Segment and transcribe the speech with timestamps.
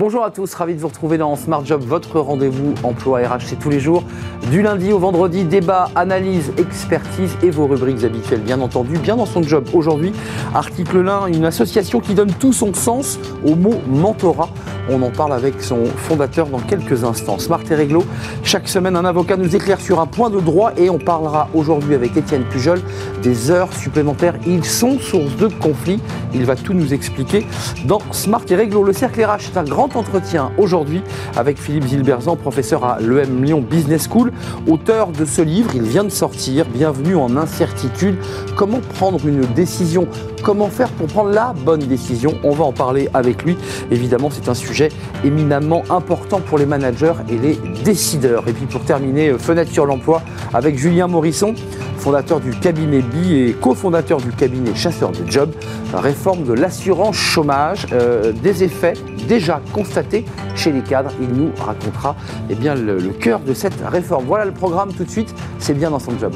[0.00, 3.58] Bonjour à tous, ravi de vous retrouver dans Smart Job, votre rendez-vous emploi RH.
[3.60, 4.02] Tous les jours,
[4.50, 9.26] du lundi au vendredi, débat, analyse, expertise et vos rubriques habituelles, bien entendu, bien dans
[9.26, 9.68] son job.
[9.74, 10.12] Aujourd'hui,
[10.54, 14.48] article 1, une association qui donne tout son sens au mot mentorat.
[14.92, 17.38] On en parle avec son fondateur dans quelques instants.
[17.38, 18.04] Smart et Réglo,
[18.42, 21.94] chaque semaine, un avocat nous éclaire sur un point de droit et on parlera aujourd'hui
[21.94, 22.80] avec Étienne Pujol
[23.22, 24.34] des heures supplémentaires.
[24.48, 26.00] Ils sont source de conflits.
[26.34, 27.46] Il va tout nous expliquer
[27.84, 28.82] dans Smart et Réglo.
[28.82, 31.02] Le cercle RH est un grand entretien aujourd'hui
[31.36, 34.32] avec Philippe Zilberzan, professeur à l'EM Lyon Business School,
[34.66, 35.70] auteur de ce livre.
[35.76, 36.66] Il vient de sortir.
[36.66, 38.16] Bienvenue en incertitude.
[38.56, 40.08] Comment prendre une décision
[40.42, 43.58] Comment faire pour prendre la bonne décision On va en parler avec lui.
[43.90, 44.88] Évidemment, c'est un sujet
[45.22, 48.48] éminemment important pour les managers et les décideurs.
[48.48, 50.22] Et puis pour terminer, fenêtre sur l'emploi
[50.54, 51.54] avec Julien Morisson,
[51.98, 55.50] fondateur du cabinet BI et cofondateur du cabinet Chasseur de Job,
[55.92, 58.94] réforme de l'assurance chômage, euh, des effets
[59.28, 60.24] déjà constatés
[60.56, 61.12] chez les cadres.
[61.20, 62.16] Il nous racontera
[62.48, 64.24] eh bien, le cœur de cette réforme.
[64.24, 66.32] Voilà le programme tout de suite, c'est bien dans son job.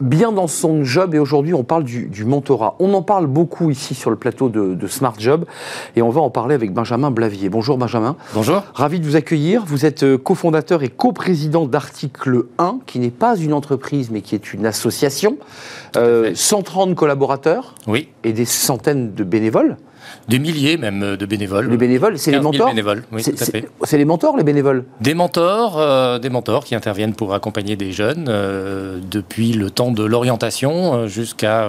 [0.00, 2.76] Bien dans son job et aujourd'hui on parle du, mentorat.
[2.78, 5.44] On en parle beaucoup ici sur le plateau de, Smart Job
[5.96, 7.48] et on va en parler avec Benjamin Blavier.
[7.48, 8.16] Bonjour Benjamin.
[8.34, 8.62] Bonjour.
[8.74, 9.64] Ravi de vous accueillir.
[9.64, 14.34] Vous êtes euh, cofondateur et coprésident d'Article 1 qui n'est pas une entreprise mais qui
[14.34, 15.36] est une association.
[15.94, 18.08] 130 euh, collaborateurs oui.
[18.24, 19.76] et des centaines de bénévoles.
[20.28, 21.68] Des milliers même euh, de bénévoles.
[21.70, 23.22] Les bénévoles, c'est les mentors bénévoles, oui.
[23.22, 27.92] C'est les mentors, les bénévoles Des mentors, euh, des mentors qui interviennent pour accompagner des
[27.92, 31.68] jeunes euh, depuis le temps de l'orientation jusqu'à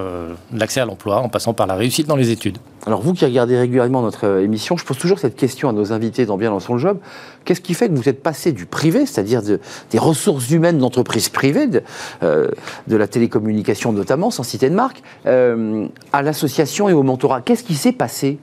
[0.53, 2.57] l'accès à l'emploi, en passant par la réussite dans les études.
[2.87, 6.25] Alors vous qui regardez régulièrement notre émission, je pose toujours cette question à nos invités
[6.25, 6.97] dans Bien dans son job.
[7.45, 11.67] Qu'est-ce qui fait que vous êtes passé du privé, c'est-à-dire des ressources humaines d'entreprises privées,
[11.67, 11.83] de,
[12.21, 17.41] de, la télécommunication notamment, sans citer de marque, à l'association et au mentorat?
[17.41, 18.39] Qu'est-ce qui s'est passé?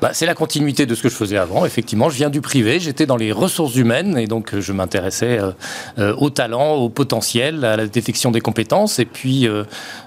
[0.00, 1.66] Bah, c'est la continuité de ce que je faisais avant.
[1.66, 5.38] Effectivement, je viens du privé, j'étais dans les ressources humaines et donc euh, je m'intéressais
[5.38, 5.50] euh,
[5.98, 8.98] euh, au au potentiel, à la détection des compétences.
[8.98, 9.46] Et puis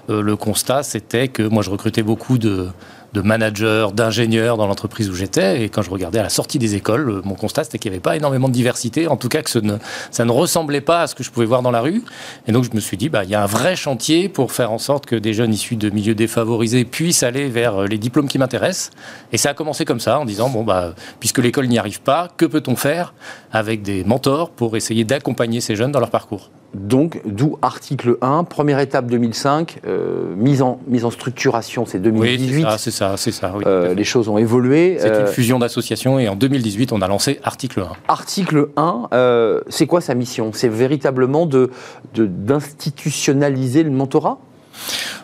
[0.08, 2.68] le constat, c'était que moi, je recrutais beaucoup de
[3.14, 5.62] de managers, d'ingénieurs dans l'entreprise où j'étais.
[5.62, 7.94] Et quand je regardais à la sortie des écoles, euh, mon constat c'était qu'il n'y
[7.94, 9.76] avait pas énormément de diversité, en tout cas que ça ne,
[10.10, 12.02] ça ne ressemblait pas à ce que je pouvais voir dans la rue.
[12.46, 14.72] Et donc je me suis dit, bah, il y a un vrai chantier pour faire
[14.72, 18.28] en sorte que des jeunes issus de milieux défavorisés puissent aller vers euh, les diplômes
[18.28, 18.90] qui m'intéressent.
[19.32, 22.28] Et ça a commencé comme ça, en disant, bon, bah, puisque l'école n'y arrive pas,
[22.36, 23.14] que peut-on faire
[23.52, 26.50] avec des mentors pour essayer d'accompagner ces jeunes dans leur parcours?
[26.74, 32.64] Donc, d'où article 1, première étape 2005, euh, mise, en, mise en structuration, c'est 2018.
[32.64, 33.54] Oui, c'est ça, c'est ça.
[33.64, 34.96] Euh, les choses ont évolué.
[34.98, 37.92] C'est une euh, fusion d'associations et en 2018, on a lancé article 1.
[38.08, 40.50] Article 1, c'est quoi sa mission?
[40.52, 44.38] C'est véritablement d'institutionnaliser de, le mentorat?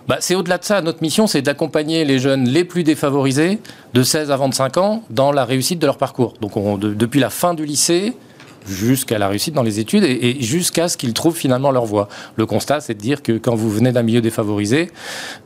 [0.07, 0.83] Bah, c'est au-delà de ça.
[0.83, 3.59] Notre mission, c'est d'accompagner les jeunes les plus défavorisés
[3.95, 6.35] de 16 à 25 ans dans la réussite de leur parcours.
[6.41, 8.15] Donc, depuis la fin du lycée,
[8.67, 12.09] jusqu'à la réussite dans les études et, jusqu'à ce qu'ils trouvent finalement leur voie.
[12.37, 14.91] Le constat, c'est de dire que quand vous venez d'un milieu défavorisé,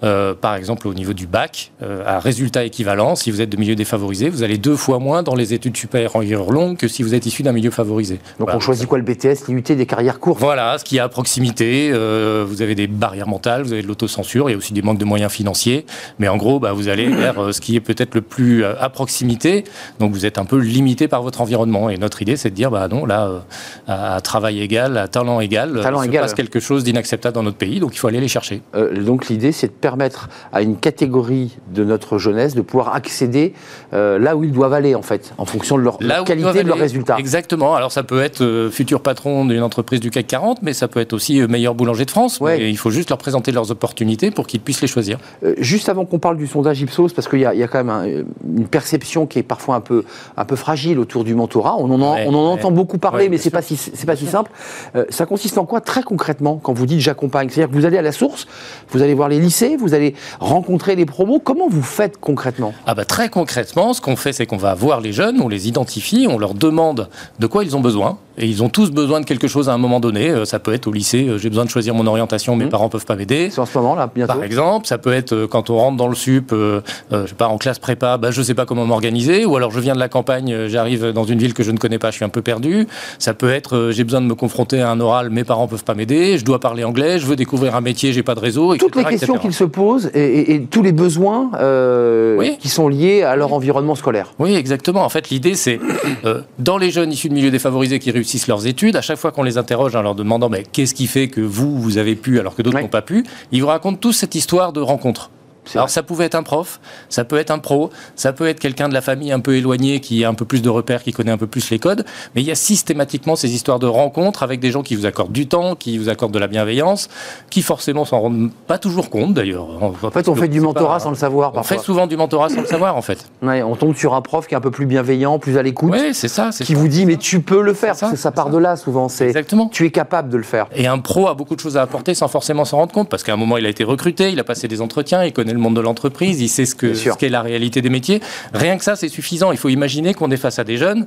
[0.02, 3.56] euh, par exemple au niveau du bac, euh, à résultat équivalent, si vous êtes de
[3.56, 7.14] milieu défavorisé, vous allez deux fois moins dans les études supérieures longues que si vous
[7.14, 8.18] êtes issu d'un milieu favorisé.
[8.38, 10.40] Donc on choisit quoi le BTS, l'IUT, des carrières courtes?
[10.40, 11.90] Voilà, ce qui est à proximité.
[11.92, 14.82] Euh, vous avez des barrières mentales, vous avez de l'autocensure, il y a aussi des
[14.82, 15.86] manques de moyens financiers.
[16.18, 19.64] Mais en gros, bah, vous allez vers ce qui est peut-être le plus à proximité.
[19.98, 21.90] Donc vous êtes un peu limité par votre environnement.
[21.90, 23.38] Et notre idée, c'est de dire, bah non, là, euh,
[23.86, 27.80] à, travail égal, à talent égal, talent se passe quelque chose d'inacceptable dans notre pays,
[27.80, 28.62] donc il faut aller les chercher.
[28.74, 33.54] Euh, donc l'idée, c'est de permettre à une catégorie de notre jeunesse de pouvoir accéder
[33.92, 36.78] euh, là où ils doivent aller, en fait, en fonction de leur, qualité, de leurs
[36.78, 37.16] résultats.
[37.18, 37.74] Exactement.
[37.74, 41.12] Alors ça peut être futur patron d'une entreprise du CAC 40, mais ça peut être
[41.12, 42.40] aussi meilleur boulanger de France.
[42.40, 42.70] Ouais.
[42.70, 45.18] il faut juste leur présenter leurs opportunités pour qu'ils puissent les choisir.
[45.58, 48.24] juste avant qu'on parle du sondage Ipsos, parce qu'il y, a quand même
[48.56, 50.04] une perception qui est parfois un peu,
[50.36, 51.76] un peu fragile autour du mentorat.
[51.78, 54.50] On en, on en entend beaucoup parler, mais c'est pas si c'est pas si simple.
[54.96, 57.48] Euh, ça consiste en quoi très concrètement quand vous dites j'accompagne?
[57.48, 58.46] C'est-à-dire que vous allez à la source,
[58.90, 61.40] vous allez voir les lycées, vous allez rencontrer les promos.
[61.40, 62.72] Comment vous faites concrètement?
[62.86, 65.68] Ah bah très concrètement, ce qu'on fait, c'est qu'on va voir les jeunes, on les
[65.68, 67.08] identifie, on leur demande
[67.38, 68.18] de quoi ils ont besoin.
[68.38, 70.30] Et ils ont tous besoin de quelque chose à un moment donné.
[70.30, 72.68] Euh, ça peut être au lycée, euh, j'ai besoin de choisir mon orientation, mes mmh.
[72.70, 73.50] parents peuvent pas m'aider.
[73.50, 74.34] C'est en ce moment là, bientôt.
[74.34, 77.58] Par exemple, ça peut être quand on rentre dans le sup, je sais pas, en
[77.58, 80.66] classe prépa, bah, je sais pas comment m'organiser, ou alors je viens de la campagne,
[80.66, 82.86] j'arrive dans une ville que je ne connais pas, je suis un peu perdu.
[83.18, 85.84] Ça peut être euh, j'ai besoin de me confronter à un oral, mes parents peuvent
[85.84, 88.76] pas m'aider, je dois parler anglais, je veux découvrir un métier, j'ai pas de réseau.
[88.76, 93.36] Toutes les questions qu'ils se posent et, tous les besoins euh, qui sont liés à
[93.36, 94.32] leur environnement scolaire.
[94.38, 95.04] Oui, exactement.
[95.04, 95.80] En fait, l'idée, c'est
[96.24, 98.96] euh, dans les jeunes issus de milieux défavorisés qui réussissent réussissent leurs études.
[98.96, 101.78] À chaque fois qu'on les interroge en leur demandant mais qu'est-ce qui fait que vous,
[101.78, 104.72] vous avez pu alors que d'autres n'ont pas pu, ils vous racontent tous cette histoire
[104.72, 105.30] de rencontre.
[105.74, 108.88] Alors ça pouvait être un prof, ça peut être un pro, ça peut être quelqu'un
[108.88, 111.30] de la famille un peu éloigné qui a un peu plus de repères, qui connaît
[111.30, 114.60] un peu plus les codes, mais il y a systématiquement ces histoires de rencontres avec
[114.60, 117.08] des gens qui vous accordent du temps, qui vous accordent de la bienveillance,
[117.50, 119.66] qui forcément s'en rendent pas toujours compte d'ailleurs.
[119.82, 121.52] En fait, on fait du mentorat sans le savoir.
[121.54, 123.26] On fait souvent du mentorat sans le savoir en fait.
[123.42, 125.92] on tombe sur un prof qui est un peu plus bienveillant, plus à l'écoute.
[125.92, 126.50] Oui, c'est ça.
[126.50, 129.08] Qui vous dit mais tu peux le faire, ça, ça part de là souvent.
[129.08, 129.68] C'est Exactement.
[129.68, 130.66] Tu es capable de le faire.
[130.74, 133.22] Et un pro a beaucoup de choses à apporter sans forcément s'en rendre compte, parce
[133.22, 135.60] qu'à un moment il a été recruté, il a passé des entretiens, il connaît le
[135.60, 138.20] monde de l'entreprise il sait ce qu'est ce la réalité des métiers.
[138.52, 139.52] Rien que ça, c'est suffisant.
[139.52, 141.06] Il faut imaginer qu'on est face à des jeunes.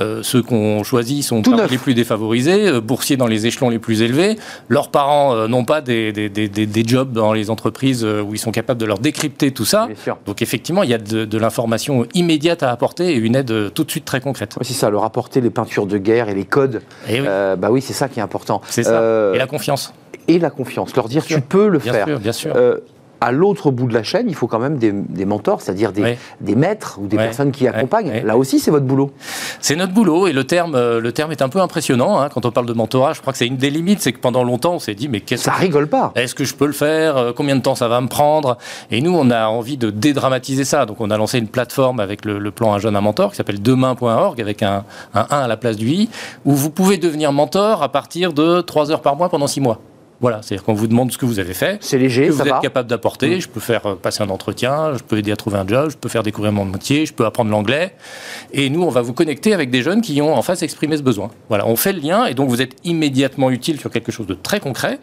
[0.00, 4.02] Euh, ceux qu'on choisit sont les plus défavorisés, euh, boursiers dans les échelons les plus
[4.02, 4.36] élevés.
[4.68, 8.38] Leurs parents euh, n'ont pas des, des, des, des, jobs dans les entreprises où ils
[8.38, 9.88] sont capables de leur décrypter tout ça.
[10.26, 13.90] Donc effectivement, il y a de, l'information immédiate à apporter et une aide tout de
[13.90, 14.54] suite très concrète.
[14.62, 16.82] c'est ça, leur apporter les peintures de guerre et les codes.
[17.08, 17.26] Et eh oui.
[17.26, 18.60] bah oui, c'est ça qui est important.
[18.68, 19.32] C'est ça.
[19.34, 19.92] Et la confiance.
[20.28, 20.94] Et la confiance.
[20.94, 22.06] Leur dire, tu peux le bien faire.
[22.06, 22.54] Sûr, bien sûr
[23.24, 26.98] à l'autre bout de la chaîne, il faut quand même des, mentors, c'est-à-dire des, maîtres
[27.00, 28.22] ou des personnes qui accompagnent.
[28.22, 29.12] Là aussi, c'est votre boulot.
[29.60, 32.20] C'est notre boulot et le terme, euh, le terme est un peu impressionnant.
[32.20, 34.18] Hein, quand on parle de mentorat, je crois que c'est une des limites, c'est que
[34.18, 36.12] pendant longtemps, on s'est dit, mais qu'est-ce Ça rigole pas.
[36.16, 38.58] Est-ce que je peux le faire euh, Combien de temps ça va me prendre?
[38.90, 40.84] Et nous, on a envie de dédramatiser ça.
[40.84, 43.62] Donc, on a lancé une plateforme avec le, plan Un jeune, un mentor qui s'appelle
[43.62, 44.84] demain.org avec un,
[45.14, 46.10] un 1 à la place du i,
[46.44, 49.80] où vous pouvez devenir mentor à partir de 3 heures par mois pendant 6 mois.
[50.20, 51.78] Voilà, c'est-à-dire qu'on vous demande ce que vous avez fait.
[51.80, 53.36] C'est léger, que vous êtes capable d'apporter.
[53.36, 53.40] Mm.
[53.40, 55.96] Je peux faire euh, passer un entretien, je peux aider à trouver un job, je
[55.96, 57.94] peux faire découvrir mon métier, je peux apprendre l'anglais.
[58.52, 61.02] Et nous, on va vous connecter avec des jeunes qui ont en face exprimé ce
[61.02, 61.30] besoin.
[61.48, 64.34] Voilà, on fait le lien et donc vous êtes immédiatement utile sur quelque chose de
[64.34, 64.98] très concret.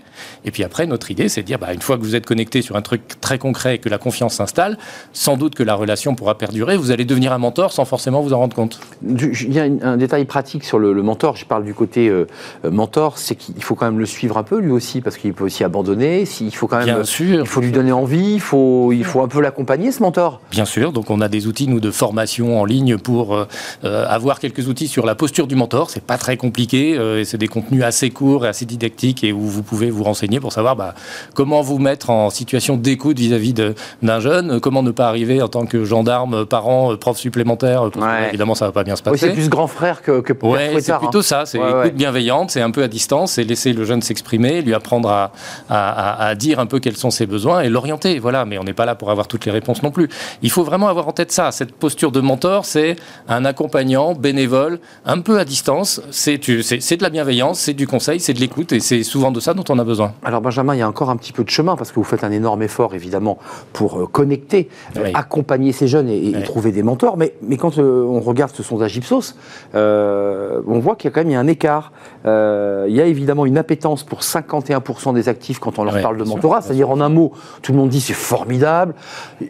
[0.45, 2.61] Et puis après, notre idée, c'est de dire, bah, une fois que vous êtes connecté
[2.61, 4.77] sur un truc très concret et que la confiance s'installe,
[5.13, 6.77] sans doute que la relation pourra perdurer.
[6.77, 8.79] Vous allez devenir un mentor sans forcément vous en rendre compte.
[9.03, 11.35] Il y a un détail pratique sur le, mentor.
[11.35, 12.27] Je parle du côté euh,
[12.65, 15.33] euh, mentor, c'est qu'il faut quand même le suivre un peu lui aussi parce qu'il
[15.33, 16.25] peut aussi abandonner.
[16.39, 17.41] Il faut quand même, Bien sûr.
[17.41, 18.33] il faut lui donner envie.
[18.33, 20.41] Il faut, il faut un peu l'accompagner, ce mentor.
[20.51, 20.91] Bien sûr.
[20.91, 23.47] Donc on a des outils nous de formation en ligne pour euh,
[23.83, 25.89] euh, avoir quelques outils sur la posture du mentor.
[25.89, 26.97] C'est pas très compliqué.
[26.97, 30.39] Euh, c'est des contenus assez courts et assez didactiques et où vous pouvez vous renseigner
[30.39, 30.93] pour savoir bah,
[31.33, 33.53] comment vous mettre en situation d'écoute vis-à-vis
[34.01, 34.59] d'un jeune.
[34.59, 37.89] Comment ne pas arriver en tant que gendarme, parent, prof supplémentaire.
[38.27, 39.13] évidemment, ça va pas bien se passer.
[39.13, 41.45] Oui, c'est plus grand frère que, que ouais, c'est plutôt ça.
[41.45, 42.51] C'est écoute bienveillante.
[42.51, 43.33] C'est un peu à distance.
[43.33, 45.31] C'est laisser le jeune s'exprimer, lui apprendre à,
[45.69, 48.19] à, dire un peu quels sont ses besoins et l'orienter.
[48.19, 50.09] Voilà, mais on n'est pas là pour avoir toutes les réponses non plus.
[50.41, 51.51] Il faut vraiment avoir en tête ça.
[51.51, 52.95] Cette posture de mentor, c'est
[53.27, 56.01] un accompagnant bénévole, un peu à distance.
[56.11, 59.53] C'est de la bienveillance, c'est du conseil, c'est de l'écoute et c'est souvent de ça
[59.53, 60.13] dont on a besoin.
[60.23, 62.23] Alors Benjamin, il y a encore un petit peu de chemin parce que vous faites
[62.23, 63.37] un énorme effort évidemment
[63.73, 67.17] pour euh, connecter, euh, accompagner ces jeunes et, trouver des mentors.
[67.17, 69.35] Mais, mais quand euh, on regarde ce sondage Ipsos,
[69.73, 71.91] on voit qu'il y a quand même un écart.
[72.25, 74.80] il y a évidemment une appétence pour 51%
[75.13, 76.61] des actifs quand on leur parle de mentorat.
[76.61, 77.31] C'est-à-dire, en un mot,
[77.61, 78.93] tout le monde dit c'est formidable.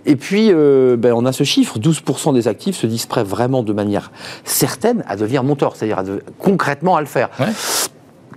[0.05, 3.63] Et puis, euh, ben, on a ce chiffre 12% des actifs se disent prêts vraiment
[3.63, 4.11] de manière
[4.43, 6.03] certaine à devenir mentor, c'est-à-dire
[6.39, 7.29] concrètement à le faire.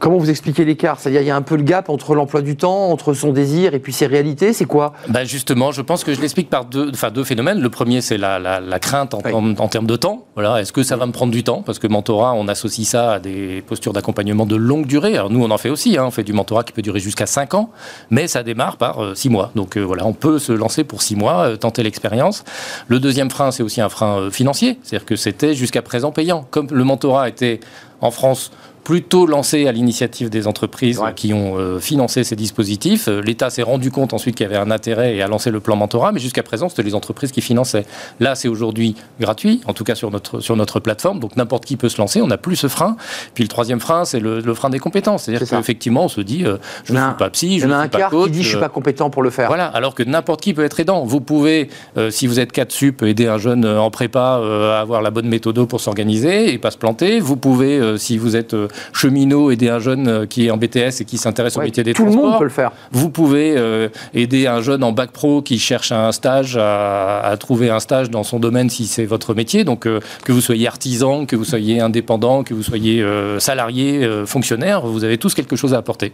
[0.04, 1.00] Comment vous expliquez l'écart?
[1.00, 3.72] C'est-à-dire il y a un peu le gap entre l'emploi du temps, entre son désir
[3.72, 4.92] et puis ses réalités, c'est quoi?
[5.08, 7.58] Bah Justement, je pense que je l'explique par deux, enfin, deux phénomènes.
[7.58, 10.26] Le premier, c'est la, la, crainte en, en, termes de temps.
[10.34, 11.62] Voilà, Est-ce que ça va me prendre du temps?
[11.62, 15.14] Parce que mentorat, on associe ça à des postures d'accompagnement de longue durée.
[15.14, 15.96] Alors nous, on en fait aussi.
[15.96, 16.04] Hein.
[16.08, 17.70] On fait du mentorat qui peut durer jusqu'à 5 ans,
[18.10, 19.52] mais ça démarre par 6 euh, mois.
[19.54, 22.44] Donc euh, voilà, on peut se lancer pour 6 mois, euh, tenter l'expérience.
[22.88, 24.78] Le deuxième frein, c'est aussi un frein financier.
[24.82, 26.46] C'est-à-dire que c'était jusqu'à présent payant.
[26.50, 27.60] Comme le mentorat était
[28.02, 28.50] en France
[28.84, 33.08] plutôt lancé à l'initiative des entreprises qui ont euh, financé ces dispositifs.
[33.08, 35.60] Euh, L'État s'est rendu compte ensuite qu'il y avait un intérêt et a lancé le
[35.60, 37.86] plan mentorat, mais jusqu'à présent, c'était les entreprises qui finançaient.
[38.20, 41.76] Là, c'est aujourd'hui gratuit, en tout cas sur notre, sur notre plateforme, donc n'importe qui
[41.76, 42.96] peut se lancer, on n'a plus ce frein.
[43.32, 45.24] Puis le troisième frein, c'est le, frein des compétences.
[45.24, 48.10] C'est-à-dire qu'effectivement, on se dit, euh, je ne suis pas psy, je ne suis pas
[48.10, 48.26] coach.
[48.26, 49.48] qui dit, je ne suis pas compétent pour le faire.
[49.48, 51.04] Voilà, alors que n'importe qui peut être aidant.
[51.04, 51.70] Vous pouvez,
[52.10, 55.54] si vous êtes 4 sup, aider un jeune en prépa à avoir la bonne méthode
[55.66, 57.20] pour s'organiser et pas se planter.
[57.20, 58.54] Vous pouvez, si vous êtes
[58.92, 61.92] cheminot aider un jeune euh, qui est en BTS et qui s'intéresse au métier des
[61.92, 62.22] tout transports.
[62.22, 62.72] Tout le monde peut le faire.
[62.92, 67.70] Vous pouvez euh, aider un jeune en bac pro qui cherche un stage à, trouver
[67.70, 69.64] un stage dans son domaine si c'est votre métier.
[69.64, 73.04] Donc euh, que vous soyez artisan, que vous soyez indépendant, que vous soyez
[73.38, 76.12] salarié, fonctionnaire, vous avez tous quelque chose à apporter.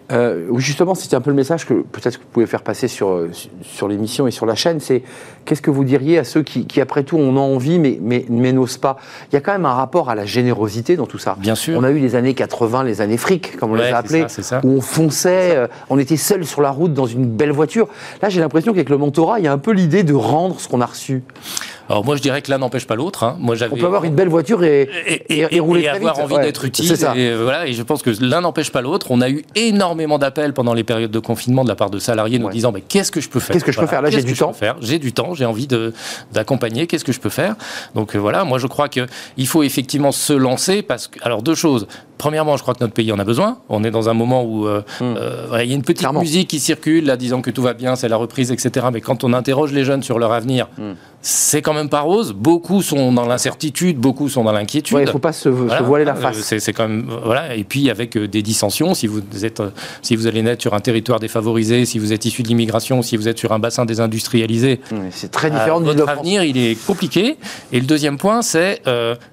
[0.57, 3.27] justement, c'était un peu le message que peut-être que vous pouvez faire passer sur,
[3.63, 4.81] sur l'émission et sur la chaîne.
[4.81, 5.03] C'est
[5.45, 8.53] qu'est-ce que vous diriez à ceux qui, qui après tout, ont envie mais, mais, mais
[8.53, 8.97] n'osent pas?
[9.31, 11.37] Il y a quand même un rapport à la générosité dans tout ça.
[11.39, 11.79] Bien sûr.
[11.79, 12.50] On a eu les années 80,
[12.85, 14.27] les années fric, comme on les a appelées,
[14.63, 17.89] où on fonçait, euh, on était seul sur la route dans une belle voiture.
[18.23, 20.69] Là, j'ai l'impression qu'avec le mentorat, il y a un peu l'idée de rendre ce
[20.69, 21.23] qu'on a reçu.
[21.91, 23.25] Alors moi je dirais que l'un n'empêche pas l'autre.
[23.25, 23.37] Hein.
[23.41, 24.89] Moi On peut avoir une belle voiture et,
[25.29, 26.97] et, et, rouler et avoir envie d'être utile.
[26.97, 27.17] Ça.
[27.17, 29.09] Et, voilà, et je pense que l'un n'empêche pas l'autre.
[29.11, 32.39] On a eu énormément d'appels pendant les périodes de confinement de la part de salariés
[32.39, 34.23] nous disant mais qu'est-ce que je peux faire Qu'est-ce que je peux faire Là j'ai
[34.23, 34.53] du temps.
[34.81, 35.67] J'ai du temps, j'ai envie
[36.33, 36.87] d'accompagner.
[36.87, 37.57] Qu'est-ce que je peux faire
[37.97, 41.57] Donc euh, voilà, moi je crois qu'il faut effectivement se lancer parce que alors deux
[41.57, 41.89] choses.
[42.21, 43.57] Premièrement, je crois que notre pays en a besoin.
[43.71, 45.15] On est dans un moment où euh, hmm.
[45.17, 47.97] euh, il y a une petite musique qui circule, là, disant que tout va bien,
[47.97, 48.89] c'est la reprise, etc.
[48.93, 50.93] Mais quand on interroge les jeunes sur leur avenir, hmm.
[51.23, 52.33] C'est quand même pas rose.
[52.33, 54.99] Beaucoup sont dans l'incertitude, beaucoup sont dans l'inquiétude.
[54.99, 56.41] Il ne faut pas se, voiler la face.
[56.41, 57.55] c'est quand même voilà.
[57.55, 59.63] Et puis avec des dissensions, si vous êtes,
[60.03, 63.17] si vous allez naître sur un territoire défavorisé, si vous êtes issu de l'immigration, si
[63.17, 65.81] vous êtes sur un bassin désindustrialisé, c'est très différent.
[65.81, 67.37] de votre avenir, il est compliqué.
[67.73, 68.83] Et le deuxième point, c'est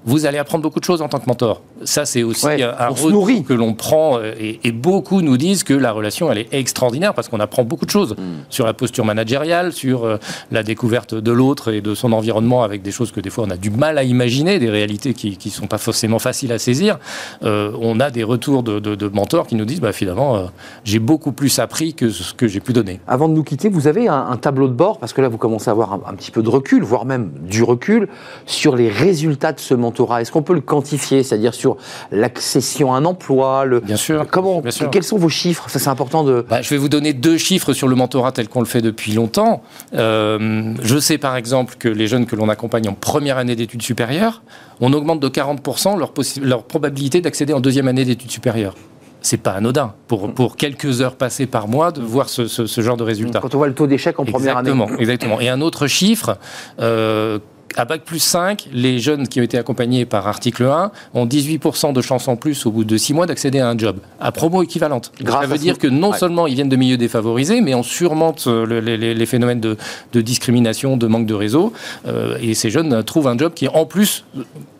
[0.05, 1.61] vous allez apprendre beaucoup de choses en tant que mentor.
[1.83, 5.91] Ça, c'est aussi un retour que l'on prend, euh, et, beaucoup nous disent que la
[5.91, 8.45] relation, elle est extraordinaire parce qu'on apprend beaucoup de choses mm.
[8.49, 10.17] sur la posture managériale, sur euh,
[10.51, 13.49] la découverte de l'autre et de son environnement avec des choses que des fois on
[13.49, 16.99] a du mal à imaginer, des réalités qui ne sont pas forcément faciles à saisir.
[17.43, 20.49] Euh, on a des retours de, mentors qui nous disent, bah, finalement,
[20.83, 22.99] j'ai beaucoup plus appris que ce que j'ai pu donner.
[23.07, 25.69] Avant de nous quitter, vous avez un, tableau de bord, parce que là, vous commencez
[25.69, 28.07] à avoir un, un petit peu de recul, voire même du recul,
[28.45, 30.21] sur les résultats de ce mentorat.
[30.21, 31.77] Est-ce qu'on peut le quantifier, c'est-à-dire sur
[32.11, 33.79] l'accession à un emploi le...
[33.79, 34.25] Bien sûr.
[34.29, 35.69] Comment, Quels sont vos chiffres?
[35.69, 36.45] Ça, c'est important de.
[36.49, 39.13] Bah, je vais vous donner deux chiffres sur le mentorat tel qu'on le fait depuis
[39.13, 39.61] longtemps.
[39.93, 43.81] Euh, je sais par exemple que les jeunes que l'on accompagne en première année d'études
[43.81, 44.41] supérieures,
[44.79, 48.75] on augmente de 40% leur, leur probabilité d'accéder en deuxième année d'études supérieures
[49.21, 52.97] c'est pas anodin pour, pour quelques heures passées par mois de voir ce, ce, genre
[52.97, 53.39] de résultats.
[53.39, 54.71] Quand on voit le taux d'échec en première année.
[54.99, 55.39] Exactement.
[55.41, 56.37] Et un autre chiffre,
[56.79, 57.39] euh,
[57.75, 61.93] à Bac plus 5, les jeunes qui ont été accompagnés par article 1 ont 18%
[61.93, 64.63] de chances en plus au bout de 6 mois d'accéder à un job, à promo
[64.63, 65.11] équivalente.
[65.25, 68.81] ça veut dire que non seulement ils viennent de milieux défavorisés, mais on surmonte euh,
[68.81, 69.77] les, phénomènes de,
[70.21, 71.73] discrimination, de manque de réseau,
[72.07, 74.25] euh, et ces jeunes trouvent un job qui en plus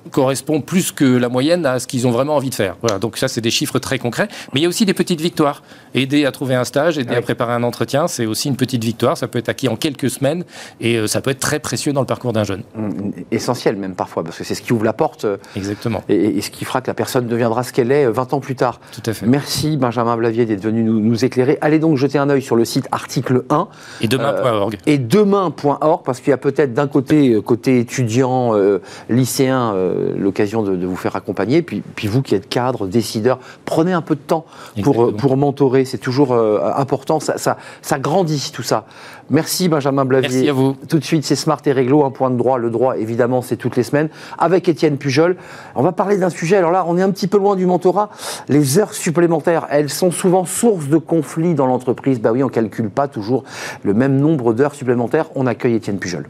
[0.07, 2.75] correspond plus que la moyenne à ce qu'ils ont vraiment envie de faire.
[2.81, 4.27] Voilà, donc ça, c'est des chiffres très concrets.
[4.53, 5.63] Mais il y a aussi des petites victoires.
[5.93, 9.17] Aider à trouver un stage, aider à préparer un entretien, c'est aussi une petite victoire.
[9.17, 10.43] Ça peut être acquis en quelques semaines
[10.79, 12.63] et euh, ça peut être très précieux dans le parcours d'un jeune.
[12.75, 15.25] Mmh, essentiel même parfois, parce que c'est ce qui ouvre la porte.
[15.25, 16.03] Euh, Exactement.
[16.09, 18.55] Et, ce qui fera que la personne deviendra ce qu'elle est 20 euh, ans plus
[18.55, 18.79] tard.
[18.91, 19.25] Tout à fait.
[19.25, 21.57] Merci Benjamin Blavier d'être venu nous, éclairer.
[21.61, 23.67] Allez donc jeter un œil sur le site article 1.
[24.01, 24.77] Et demain.org.
[24.85, 28.53] et demain.org, parce qu'il y a peut-être d'un côté, côté étudiant,
[29.09, 29.73] lycéen,
[30.15, 31.61] l'occasion de de vous faire accompagner.
[31.61, 34.45] Puis, puis vous qui êtes cadre, décideur, prenez un peu de temps
[34.83, 35.85] pour, pour mentorer.
[35.85, 37.19] C'est toujours euh, important.
[37.19, 38.85] Ça, ça, ça, grandit tout ça.
[39.29, 40.29] Merci Benjamin Blavier.
[40.29, 40.75] Merci à vous.
[40.87, 42.57] Tout de suite, c'est Smart et Réglo, un point de droit.
[42.57, 44.09] Le droit, évidemment, c'est toutes les semaines.
[44.37, 45.35] Avec Étienne Pujol,
[45.75, 46.55] on va parler d'un sujet.
[46.55, 48.09] Alors là, on est un petit peu loin du mentorat.
[48.47, 52.21] Les heures supplémentaires, elles sont souvent source de conflits dans l'entreprise.
[52.21, 53.43] Bah oui, on calcule pas toujours
[53.83, 55.27] le même nombre d'heures supplémentaires.
[55.35, 56.27] On accueille Étienne Pujol.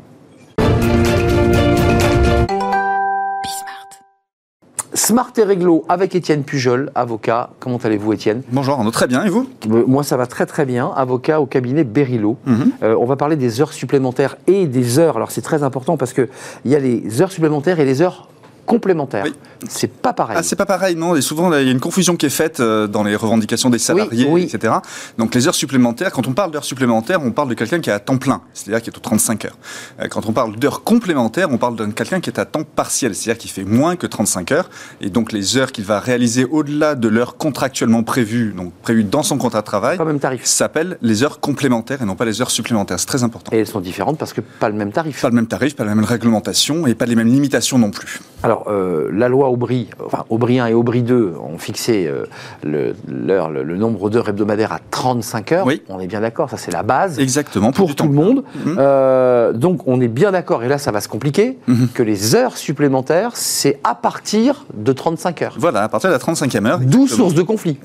[5.08, 7.52] Smart et Réglo avec Étienne Pujol, avocat.
[7.62, 8.42] Comment allez-vous Étienne?
[8.52, 9.24] Bonjour Arnaud, très bien.
[9.24, 9.48] Et vous?
[9.72, 12.36] Euh, Moi ça va très très bien, avocat au cabinet Berilo.
[12.46, 12.72] Mhm.
[12.84, 15.16] Euh, on va parler des heures supplémentaires et des heures.
[15.16, 16.28] Alors c'est très important parce qu'il
[16.66, 18.28] y a les heures supplémentaires et les heures
[18.68, 19.26] complémentaires.
[19.68, 20.38] C'est pas pareil.
[20.40, 21.16] Ah, c'est pas pareil, non.
[21.16, 23.80] Et souvent, il y a une confusion qui est faite euh, dans les revendications des
[23.80, 24.76] salariés, etc.
[25.18, 27.94] Donc, les heures supplémentaires, quand on parle d'heures supplémentaires, on parle de quelqu'un qui est
[27.94, 29.58] à temps plein, c'est-à-dire qui est aux 35 heures.
[30.00, 33.16] Euh, quand on parle d'heures complémentaires, on parle de quelqu'un qui est à temps partiel,
[33.16, 34.70] c'est-à-dire qui fait moins que 35 heures.
[35.02, 39.24] Et donc, les heures qu'il va réaliser au-delà de l'heure contractuellement prévue, donc prévues dans
[39.24, 39.98] son contrat de travail,
[40.44, 43.00] s'appellent les heures complémentaires et non pas les heures supplémentaires.
[43.00, 43.52] C'est très important.
[43.54, 45.22] Et elles sont différentes parce que pas le même tarif.
[45.22, 48.20] Pas le même tarif, pas la même réglementation et pas les mêmes limitations non plus.
[48.44, 52.26] Alors, euh, la loi Aubry, enfin, Aubry 1 et Aubry 2 ont fixé euh,
[52.64, 55.66] le, le, nombre d'heures hebdomadaires à 35 heures.
[55.66, 55.82] Oui.
[55.90, 57.20] On est bien d'accord, ça c'est la base.
[57.20, 57.72] Exactement.
[57.72, 58.44] Pour, tout le monde.
[58.66, 58.76] Mhm.
[58.78, 61.90] Euh, donc on est bien d'accord, et là ça va se compliquer, mhm.
[61.94, 65.56] que les heures supplémentaires, c'est à partir de 35 heures.
[65.58, 66.80] Voilà, à partir de la 35e heure.
[66.80, 67.78] D'où source de conflit.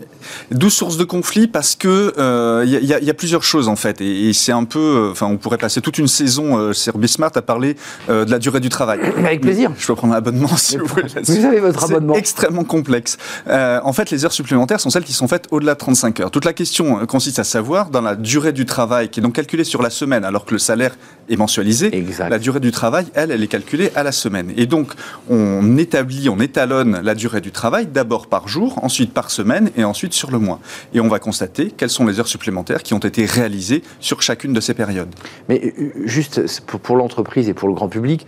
[0.51, 2.13] D'où source de conflit parce que
[2.67, 5.81] il y, a plusieurs choses en fait, et, c'est un peu, enfin on pourrait passer
[5.81, 7.77] toute une saison, chez Smart à parler
[8.09, 9.01] de la durée du travail.
[9.19, 9.71] Avec plaisir.
[9.79, 11.09] Je peux prendre un abonnement si vous voulez.
[11.23, 12.15] Vous avez votre abonnement.
[12.15, 13.19] extrêmement complexe.
[13.49, 16.31] Euh, en fait, les heures supplémentaires sont celles qui sont faites au-delà de 35 heures.
[16.31, 19.35] Toute la question euh, consiste à savoir, dans la durée du travail, qui est donc
[19.35, 20.97] calculée sur la semaine, alors que le salaire
[21.29, 22.29] est mensualisé, exact.
[22.29, 24.53] la durée du travail, elle, elle est calculée à la semaine.
[24.57, 24.93] Et donc,
[25.29, 29.85] on établit, on étalonne la durée du travail d'abord par jour, ensuite par semaine et
[29.85, 30.61] ensuite sur le mois.
[30.95, 34.53] Et on va constater quelles sont les heures supplémentaires qui ont été réalisées sur chacune
[34.53, 35.15] de ces périodes.
[35.49, 38.27] Mais euh, juste pour, l'entreprise et pour le grand public,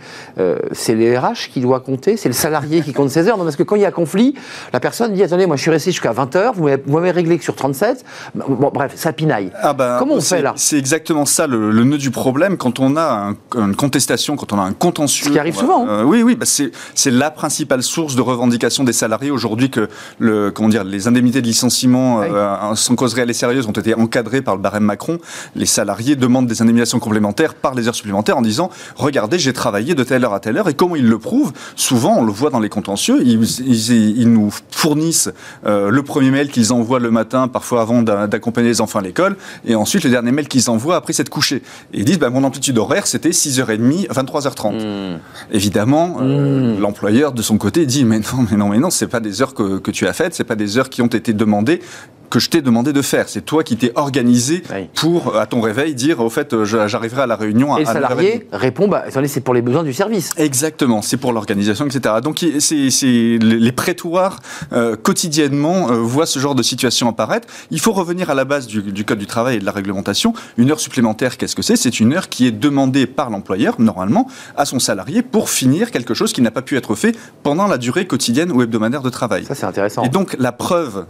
[0.71, 3.37] c'est les RH qui doit compter, c'est le salarié qui compte 16 heures.
[3.37, 4.35] Non, parce que quand il y a conflit,
[4.73, 7.43] la personne dit Attendez, moi je suis resté jusqu'à 20 heures, vous m'avez réglé que
[7.43, 8.05] sur 37.
[8.35, 9.51] Bon, bref, ça pinaille.
[9.61, 10.53] Ah ben, Comment on fait là?
[10.55, 12.57] C'est exactement ça le, nœud du problème.
[12.57, 15.25] Quand on a une contestation, quand on a un contentieux...
[15.25, 15.87] Ce qui arrive souvent.
[15.87, 16.03] Hein.
[16.05, 20.69] oui, oui, bah c'est la principale source de revendication des salariés aujourd'hui que le, comment
[20.69, 22.21] dire, les indemnités de licenciement
[22.75, 25.19] sans cause réelle et sérieuse ont été encadrées par le barème Macron.
[25.55, 29.95] Les salariés demandent des indemnisations complémentaires par les heures supplémentaires en disant regardez, j'ai travaillé
[29.95, 30.69] de telle heure à telle heure.
[30.69, 35.29] Et comment ils le prouvent Souvent, on le voit dans les contentieux, ils, nous fournissent
[35.65, 39.37] euh, le premier mail qu'ils envoient le matin, parfois avant d'accompagner les enfants à l'école,
[39.65, 41.57] et ensuite le dernier mail qu'ils envoient après s'être couché.
[41.93, 44.75] Et ils disent bah, mon amplitude horaire, c'était 6h30, 23h30.
[44.75, 45.19] Mmh.
[45.51, 46.79] Évidemment, euh, mmh.
[46.79, 49.53] l'employeur de son côté dit mais non, mais non, mais non, c'est pas des heures
[49.53, 51.81] que, que tu as faites, c'est pas des heures qui ont été demandées
[52.29, 53.29] que je t'ai demandé de faire.
[53.29, 54.63] C'est toi qui t'es organisé
[54.95, 57.77] pour, à ton réveil, dire au fait, euh, j'arriverai à la réunion.
[57.77, 60.31] Et le salarié répond, bah, c'est pour les besoins du service.
[60.37, 62.15] Exactement, c'est pour l'organisation, etc.
[62.23, 64.39] Donc, c'est les prétoires
[64.73, 67.47] euh, quotidiennement euh, voient ce genre de situation apparaître.
[67.71, 70.33] Il faut revenir à la base du, du code du travail et de la réglementation.
[70.57, 71.75] Une heure supplémentaire, qu'est-ce que c'est?
[71.75, 76.13] C'est une heure qui est demandée par l'employeur, normalement, à son salarié pour finir quelque
[76.13, 79.45] chose qui n'a pas pu être fait pendant la durée quotidienne ou hebdomadaire de travail.
[79.45, 80.03] Ça, c'est intéressant.
[80.03, 81.05] Et donc, la preuve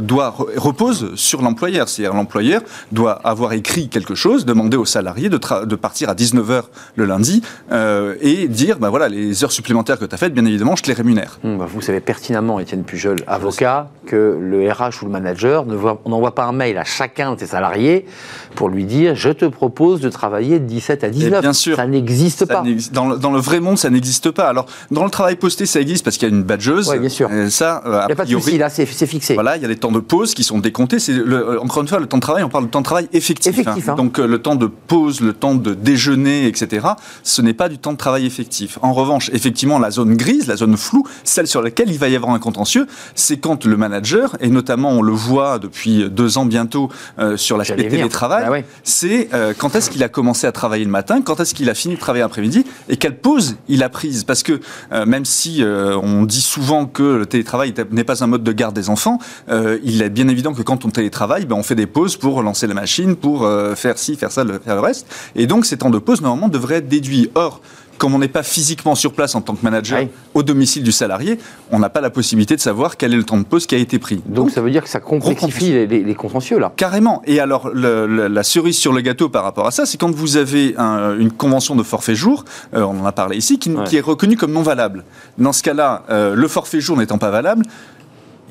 [0.00, 1.88] doit repose sur l'employeur.
[1.88, 2.62] C'est-à-dire l'employeur
[2.92, 6.62] doit avoir écrit quelque chose, demander aux salariés de, de partir à 19h
[6.96, 10.44] le lundi euh, et dire, bah voilà, les heures supplémentaires que tu as faites, bien
[10.44, 11.38] évidemment, je te les rémunère.
[11.42, 16.34] Mmh, bah, vous savez pertinemment, Étienne Pujol, avocat, que le RH ou le manager n'envoie
[16.34, 18.06] pas un mail à chacun de ses salariés
[18.54, 21.40] pour lui dire, je te propose de travailler de 17 à 19.
[21.40, 21.76] bien sûr.
[21.76, 22.62] Ça n'existe pas.
[22.92, 24.48] Dans le, dans le, vrai monde, ça n'existe pas.
[24.48, 26.88] Alors, dans le travail posté, ça existe parce qu'il y a une badgeuse.
[26.88, 27.30] Oui, bien sûr.
[27.50, 29.34] ça, euh, il n'y a pas de souci, là, c'est fixé.
[29.34, 30.98] Voilà, il y a des temps de pause qui sont décomptés.
[30.98, 31.14] C'est
[31.60, 33.66] encore une fois, le temps de travail, on parle de temps de travail effectif.
[33.66, 33.74] Hein.
[33.86, 33.94] Hein.
[33.94, 36.86] Donc, euh, le temps de pause, le temps de déjeuner, etc.,
[37.22, 38.78] ce n'est pas du temps de travail effectif.
[38.80, 42.16] En revanche, effectivement, la zone grise, la zone floue, celle sur laquelle il va y
[42.16, 46.46] avoir un contentieux, c'est quand le manager, et notamment on le voit depuis deux ans
[46.46, 46.88] bientôt
[47.18, 50.90] euh, sur l'aspect télétravail, bah c'est euh, quand est-ce qu'il a commencé à travailler le
[50.90, 54.24] matin, quand est-ce qu'il a fini de travailler l'après-midi, et quelle pause il a prise.
[54.24, 54.60] Parce que
[55.06, 58.90] même si on dit souvent que le télétravail n'est pas un mode de garde des
[58.90, 59.18] enfants,
[59.50, 62.68] il est bien évident que quand on télétravaille, ben, on fait des pauses pour lancer
[62.68, 65.04] la machine, pour euh, faire ci, faire ça, faire le reste.
[65.34, 67.28] Et donc, ces temps de pause, normalement, devraient être déduits.
[67.34, 67.60] Or,
[67.98, 71.40] comme on n'est pas physiquement sur place en tant que manager au domicile du salarié,
[71.72, 73.78] on n'a pas la possibilité de savoir quel est le temps de pause qui a
[73.78, 74.22] été pris.
[74.26, 76.72] Donc, ça veut dire que ça complexifie les, les, contentieux là.
[76.76, 77.20] Carrément.
[77.26, 80.76] Et alors la cerise sur le gâteau par rapport à ça, c'est quand vous avez
[81.18, 84.52] une convention de forfait jour, euh, on en a parlé ici, qui, est reconnue comme
[84.52, 85.02] non valable.
[85.36, 87.64] Dans ce cas-là, euh, le forfait jour n'étant pas valable,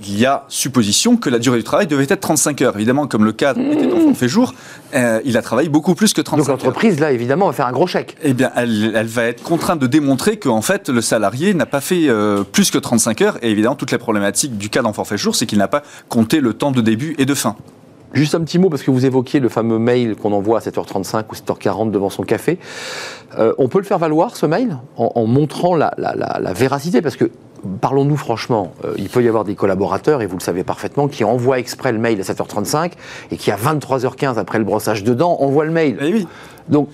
[0.04, 2.76] il y a supposition que la durée du travail devait être 35 heures.
[2.76, 4.54] Évidemment, comme le cadre était en forfait jour,
[4.94, 6.58] euh, il a travaillé beaucoup plus que 35 heures.
[6.58, 8.16] Donc l'entreprise, là, évidemment, va faire un gros chèque.
[8.22, 12.10] Eh bien, elle, va être contrainte de démontrer qu'en fait, le salarié n'a pas fait
[12.10, 13.38] euh, plus que 35 heures.
[13.42, 16.40] Et évidemment, toute la problématique du cadre en forfait jour, c'est qu'il n'a pas compté
[16.42, 17.56] le temps de début et de fin.
[18.14, 21.26] Juste un petit mot, parce que vous évoquiez le fameux mail qu'on envoie à 7h35
[21.30, 22.58] ou 7h40 devant son café.
[23.38, 27.30] Euh, on peut le faire valoir, ce mail, en, montrant la, la, véracité, parce que
[27.82, 31.24] parlons-nous franchement, euh, il peut y avoir des collaborateurs, et vous le savez parfaitement, qui
[31.24, 32.94] envoient exprès le mail à 7h35
[33.32, 35.98] et qui à 23h15 après le brossage de dents envoient le mail.
[36.02, 36.26] Eh.
[36.70, 36.90] Donc,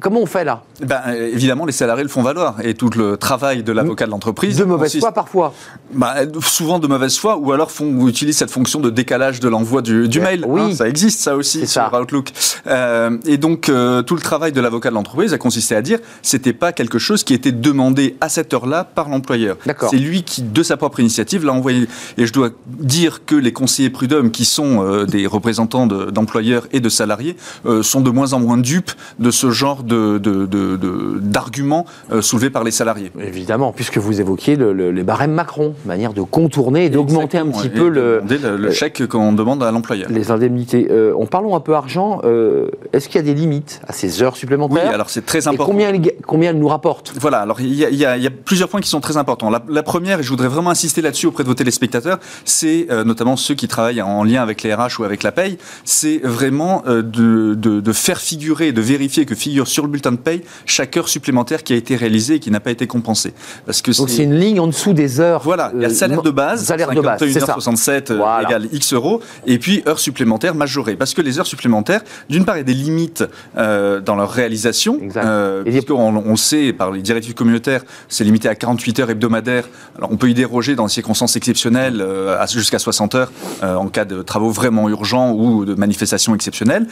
[0.00, 0.62] comment on fait là?
[0.84, 1.00] Ben,
[1.32, 2.56] Évidemment, les salariés le font valoir.
[2.62, 4.56] Et tout le travail de l'avocat de l'entreprise.
[4.56, 5.54] De mauvaise foi parfois
[5.92, 9.82] ben, Souvent de mauvaise foi, ou alors font, utilisent cette fonction de décalage de l'envoi
[9.82, 10.44] du, mail.
[10.46, 10.60] Oui.
[10.60, 12.30] Hein, ça existe, ça aussi, sur Outlook.
[12.66, 15.98] Euh, et donc, euh, tout le travail de l'avocat de l'entreprise a consisté à dire
[16.22, 19.56] c'était pas quelque chose qui était demandé à cette heure-là par l'employeur.
[19.90, 21.88] C'est lui qui, de sa propre initiative, l'a envoyé.
[22.18, 26.80] Et je dois dire que les conseillers prud'hommes, qui sont euh, des représentants d'employeurs et
[26.80, 27.36] de salariés,
[27.82, 32.70] sont de moins en moins dupes de ce genre d'arguments de, euh, soulevés par les
[32.70, 33.10] salariés.
[33.20, 37.88] Évidemment, puisque vous évoquiez les barèmes Macron, manière de contourner et d'augmenter un petit peu
[37.88, 38.22] le,
[38.56, 40.10] le, chèque qu'on demande à l'employeur.
[40.10, 40.88] Les indemnités.
[40.90, 42.20] Euh, on parlons un peu argent.
[42.24, 45.48] Euh, est-ce qu'il y a des limites à ces heures supplémentaires Oui, alors c'est très
[45.48, 45.64] important.
[45.64, 45.92] Et combien,
[46.26, 47.12] combien elles nous rapportent?
[47.18, 49.50] Voilà, alors il y, a, plusieurs points qui sont très importants.
[49.50, 53.54] La, première, et je voudrais vraiment insister là-dessus auprès de vos téléspectateurs, c'est notamment ceux
[53.54, 57.92] qui travaillent en lien avec les RH ou avec la paye, c'est vraiment de, de,
[57.92, 61.62] faire figurer, de de vérifier que figure sur le bulletin de paye chaque heure supplémentaire
[61.62, 63.34] qui a été réalisée et qui n'a pas été compensée.
[63.66, 65.42] Parce que Donc c'est une ligne en dessous des heures.
[65.42, 68.94] Voilà, il y a salaire de base, salaire de base, c'est 67 euh, égale X
[68.94, 70.96] euros, et puis heures supplémentaires majorées.
[70.96, 73.24] Parce que les heures supplémentaires, d'une part, il y a des limites
[73.56, 74.98] euh, dans leur réalisation.
[75.16, 79.68] Euh, on, on, sait, par les directives communautaires, c'est limité à 48 heures hebdomadaires.
[79.96, 84.04] Alors on peut y déroger dans des circonstances exceptionnelles euh, jusqu'à 60 heures en cas
[84.04, 86.86] de travaux vraiment urgents ou de manifestations exceptionnelles.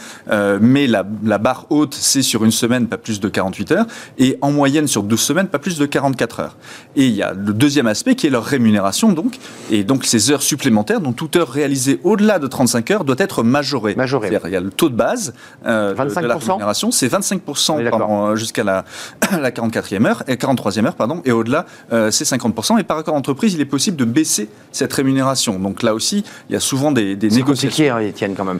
[0.61, 3.85] mais la, la barre haute haute, c'est sur une semaine, pas plus de 48 heures,
[4.17, 6.57] et en moyenne sur 12 semaines, pas plus de 44 heures.
[6.95, 9.37] Et il y a le deuxième aspect qui est leur rémunération, donc,
[9.71, 13.43] et donc ces heures supplémentaires, dont toute heure réalisée au-delà de 35 heures doit être
[13.43, 13.95] majorée.
[13.95, 14.29] Majorée.
[14.45, 15.33] Il y a le taux de base
[15.65, 18.85] euh, de, la rémunération, c'est 25% jusqu'à la,
[19.31, 22.79] la 44e heure, et 43e heure, pardon, et au-delà, euh, c'est 50%.
[22.79, 25.59] Et par accord d'entreprise, il est possible de baisser cette rémunération.
[25.59, 27.69] Donc là aussi, il y a souvent des, des négociations.
[27.69, 28.59] C'est compliqué, hein, Étienne, quand même.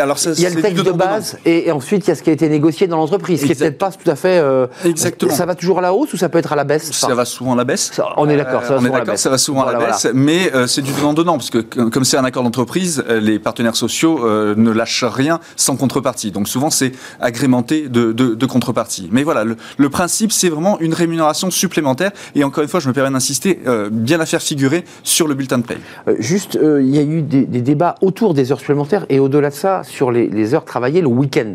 [0.00, 2.30] Alors il y a le texte de base, et, ensuite il y a ce qui
[2.30, 4.38] a été négocié dans l'entreprise, ce qui n'est peut-être pas tout à fait.
[4.38, 5.32] Euh, Exactement.
[5.32, 6.90] Ça va toujours à la hausse ou ça peut être à la baisse?
[6.92, 7.92] Ça va souvent à la baisse.
[8.16, 9.20] on est d'accord, ça va souvent à la baisse.
[9.20, 12.24] Ça va souvent à la baisse, mais c'est du donnant-donnant, parce que comme c'est un
[12.24, 16.30] accord d'entreprise, les partenaires sociaux ne lâchent rien sans contrepartie.
[16.30, 19.08] Donc souvent, c'est agrémenté de, de, contrepartie.
[19.12, 22.12] Mais voilà, le, principe, c'est vraiment une rémunération supplémentaire.
[22.34, 25.34] Et encore une fois, je me permets d'insister, euh, bien la faire figurer sur le
[25.34, 25.78] bulletin de paye.
[26.08, 29.50] Euh, juste, euh, il y a eu des, débats autour des heures supplémentaires et au-delà
[29.50, 31.54] de ça, sur les, heures travaillées le week-end.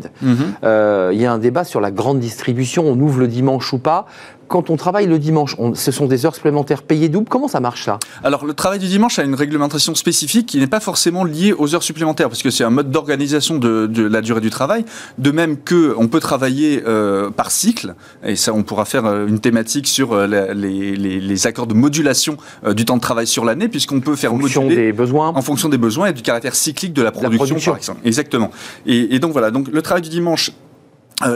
[0.78, 1.12] Mhm.
[1.12, 4.06] Il y a un débat sur la grande distribution, on ouvre le dimanche ou pas
[4.48, 7.28] quand on travaille le dimanche, ce sont des heures supplémentaires payées double.
[7.28, 7.98] Comment ça marche ça?
[8.24, 11.74] Alors le travail du dimanche a une réglementation spécifique qui n'est pas forcément liée aux
[11.74, 14.84] heures supplémentaires, parce que c'est un mode d'organisation de, la durée du travail.
[15.18, 19.26] De même que on peut travailler euh, par cycle, et ça on pourra faire euh,
[19.26, 22.36] une thématique sur euh, les, accords de modulation
[22.74, 25.68] du temps de travail sur l'année, puisqu'on peut faire en fonction des besoins, en fonction
[25.68, 28.00] des besoins et du caractère cyclique de la production, par exemple.
[28.04, 28.50] Exactement.
[28.86, 30.67] Et, et donc voilà, donc le travail du dimanche euh,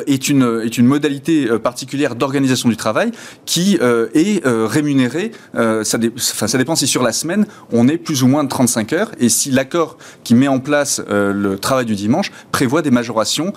[0.07, 3.11] est une est une modalité euh, particulière d'organisation du travail
[3.47, 5.33] qui euh, est rémunérée.
[5.55, 9.11] ça, ça dépend si sur la semaine on est plus ou moins de 35 heures
[9.19, 13.53] et si l'accord qui met en place le travail du dimanche prévoit des majorations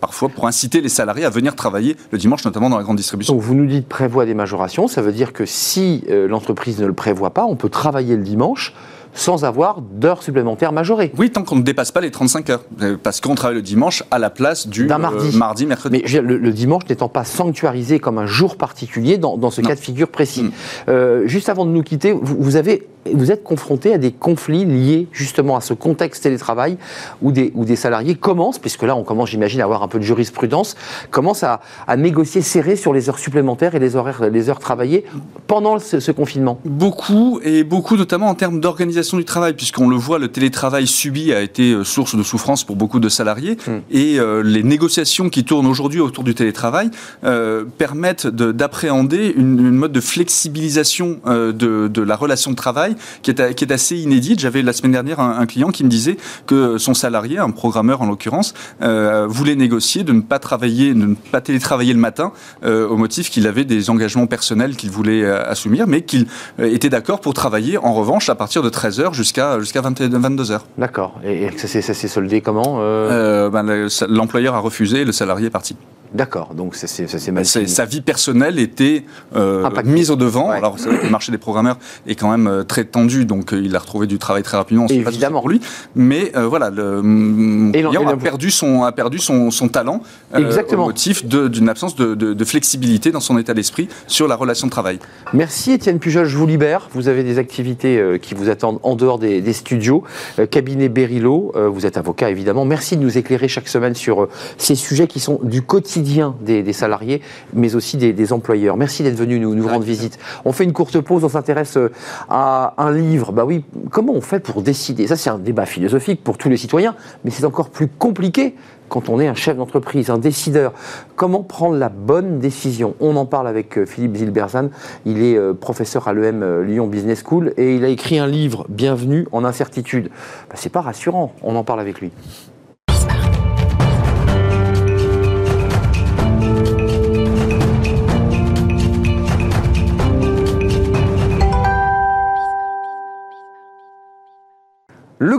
[0.00, 3.34] parfois pour inciter les salariés à venir travailler le dimanche, notamment dans la grande distribution.
[3.34, 6.94] Donc vous nous dites prévoit des majorations, ça veut dire que si l'entreprise ne le
[6.94, 8.74] prévoit pas, on peut travailler le dimanche
[9.14, 11.12] sans avoir d'heures supplémentaires majorées.
[11.18, 12.62] Oui, tant qu'on ne dépasse pas les 35 heures.
[12.80, 15.34] Euh, parce qu'on travaille le dimanche à la place du mardi.
[15.34, 16.02] Euh, mardi, mercredi.
[16.04, 20.08] Mais le, dimanche n'étant pas sanctuarisé comme un jour particulier dans, ce cas de figure
[20.08, 20.44] précis.
[20.44, 20.50] Mm.
[20.88, 25.08] Euh, juste avant de nous quitter, vous, avez vous êtes confronté à des conflits liés
[25.12, 26.76] justement à ce contexte télétravail
[27.20, 29.98] où des, où des salariés commencent, puisque là on commence j'imagine à avoir un peu
[29.98, 30.76] de jurisprudence,
[31.10, 35.04] commencent à, à, négocier serré sur les heures supplémentaires et les, horaires, les heures travaillées
[35.46, 39.96] pendant ce, ce confinement Beaucoup, et beaucoup notamment en termes d'organisation du travail, puisqu'on le
[39.96, 43.58] voit, le télétravail subi a été euh, source de souffrance pour beaucoup de salariés.
[43.66, 43.80] Hmm.
[43.90, 46.90] Et euh, les négociations qui tournent aujourd'hui autour du télétravail
[47.24, 53.64] euh, permettent d'appréhender une, mode de flexibilisation de, la relation de travail qui est, qui
[53.64, 54.40] est assez inédite.
[54.40, 58.06] J'avais la semaine dernière un, client qui me disait que son salarié, un programmeur en
[58.06, 62.32] l'occurrence, voulait négocier de ne pas travailler, de ne pas télétravailler le matin
[62.64, 66.26] au motif qu'il avait des engagements personnels qu'il voulait assumer, mais qu'il
[66.58, 70.60] était d'accord pour travailler en revanche à partir de 13 h jusqu'à jusqu'à 22h.
[70.78, 71.14] D'accord.
[71.24, 73.48] Et, ça s'est soldé comment euh?
[73.48, 75.76] Euh, ben, L'employeur a refusé et le salarié est parti.
[76.14, 77.46] D'accord, donc ça c'est mal.
[77.46, 80.50] Sa vie personnelle était euh, mise au devant.
[80.50, 83.78] Alors le marché des programmeurs est quand même euh, très tendu, donc euh, il a
[83.78, 84.86] retrouvé du travail très rapidement.
[84.86, 85.38] Évidemment.
[85.38, 85.60] Pas pour lui,
[85.94, 90.02] mais voilà, le client a perdu son a perdu son, son talent
[90.36, 90.84] Exactement.
[90.84, 94.72] au motif d'une absence de, de, flexibilité dans son état d'esprit sur la relation de
[94.72, 94.98] travail.
[95.32, 96.88] Merci Étienne Pujol, je vous libère.
[96.92, 100.04] Vous avez des activités qui vous attendent en dehors des, des studios.
[100.50, 102.64] cabinet Berilo, vous êtes avocat évidemment.
[102.64, 106.01] Merci de nous éclairer chaque semaine sur ces sujets qui sont du quotidien
[106.40, 107.22] des, salariés,
[107.54, 108.76] mais aussi des, employeurs.
[108.76, 110.18] Merci d'être venu nous, rendre visite.
[110.44, 111.90] On fait une courte pause, on s'intéresse euh,
[112.28, 113.32] à un livre.
[113.32, 115.06] Bah oui, comment on fait pour décider?
[115.06, 118.54] Ça, c'est un débat philosophique pour tous les citoyens, mais c'est encore plus compliqué
[118.88, 120.72] quand on est un chef d'entreprise, un décideur.
[121.16, 122.94] Comment prendre la bonne décision?
[123.00, 124.68] On en parle avec euh, Philippe Zilberzan.
[125.06, 128.66] Il est euh, professeur à l'EM Lyon Business School et il a écrit un livre,
[128.68, 130.10] Bienvenue en incertitude.
[130.48, 131.32] Bah, c'est pas rassurant.
[131.42, 132.10] On en parle avec lui.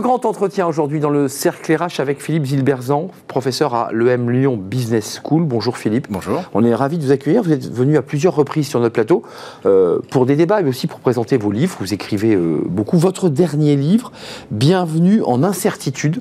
[0.04, 5.18] Grand entretien aujourd'hui dans le cercle RH avec Philippe Zilberzan, professeur à l'EM Lyon Business
[5.24, 5.44] School.
[5.44, 6.08] Bonjour Philippe.
[6.10, 6.42] Bonjour.
[6.52, 7.42] On est ravi de vous accueillir.
[7.42, 9.22] Vous êtes venu à plusieurs reprises sur notre plateau
[9.64, 11.74] euh, pour des débats mais aussi pour présenter vos livres.
[11.80, 12.98] Vous écrivez euh, beaucoup.
[12.98, 14.12] Votre dernier livre,
[14.50, 16.20] Bienvenue en incertitude,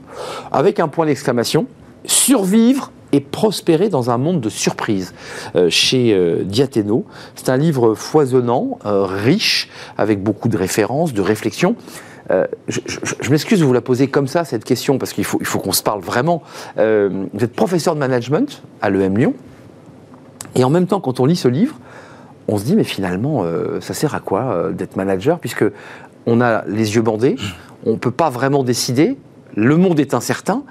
[0.54, 1.68] avec un point d'exclamation,
[2.06, 5.14] survivre et prospérer dans un monde de surprises
[5.58, 7.04] euh, chez Diathéno.
[7.36, 11.76] C'est un livre foisonnant, riche, avec beaucoup de références, de réflexions.
[12.32, 15.72] Euh, je, m'excuse de vous la poser comme ça, cette question, parce qu'il faut, qu'on
[15.72, 16.42] se parle vraiment.
[16.78, 19.34] Euh, vous êtes professeur de management à l'EM Lyon,
[20.56, 21.76] et en même temps, quand on lit ce livre,
[22.48, 25.66] on se dit, mais finalement, euh, ça sert à quoi d'être manager, puisque
[26.26, 27.36] on a les yeux bandés,
[27.86, 29.18] on ne peut pas vraiment décider,
[29.56, 30.64] le monde est incertain.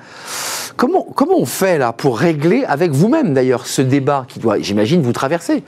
[0.77, 5.03] comment, comment on fait là pour régler avec vous-même d'ailleurs ce débat qui doit, j'imagine,
[5.03, 5.63] vous traverser?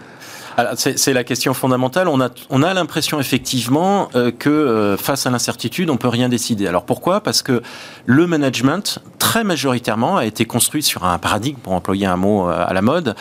[0.76, 2.08] C'est la question fondamentale.
[2.08, 6.28] On a, on a l'impression effectivement euh, que euh, face à l'incertitude, on peut rien
[6.28, 6.66] décider.
[6.66, 7.20] Alors pourquoi?
[7.20, 7.62] Parce que
[8.06, 12.64] le management, très majoritairement, a été construit sur un paradigme, pour employer un mot euh,
[12.66, 13.14] à la mode,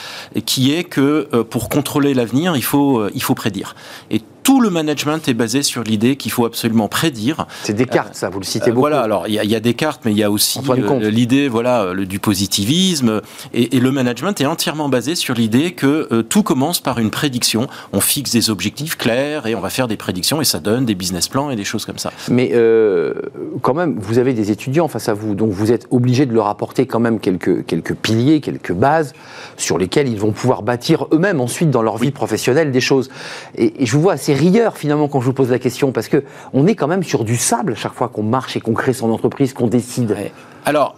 [0.46, 3.76] qui est que pour contrôler l'avenir, il faut, il faut prédire.
[4.44, 7.48] Tout le management est basé sur l'idée qu'il faut absolument prédire.
[7.64, 8.82] C'est Descartes, ça, vous le citez beaucoup.
[8.82, 10.60] Voilà, alors il y, y, a Descartes, mais il y a aussi
[11.02, 13.22] l'idée voilà, du positivisme.
[13.54, 17.68] Et, et, le management est entièrement basé sur l'idée que tout commence par une prédiction.
[17.94, 20.96] On fixe des objectifs clairs et on va faire des prédictions et ça donne des
[20.96, 22.12] business plans et des choses comme ça.
[22.30, 23.14] Mais euh,
[23.62, 26.48] quand même, vous avez des étudiants face à vous, donc vous êtes obligé de leur
[26.48, 29.14] apporter quand même quelques, quelques piliers, quelques bases
[29.58, 33.10] sur lesquelles ils vont pouvoir bâtir eux-mêmes ensuite dans leur vie professionnelle des choses.
[33.56, 36.08] Et, et je vous vois assez rigueur finalement quand je vous pose la question parce
[36.08, 38.94] que on est quand même sur du sable chaque fois qu'on marche et qu'on crée
[38.94, 40.16] son entreprise, qu'on décide.
[40.66, 40.96] Alors,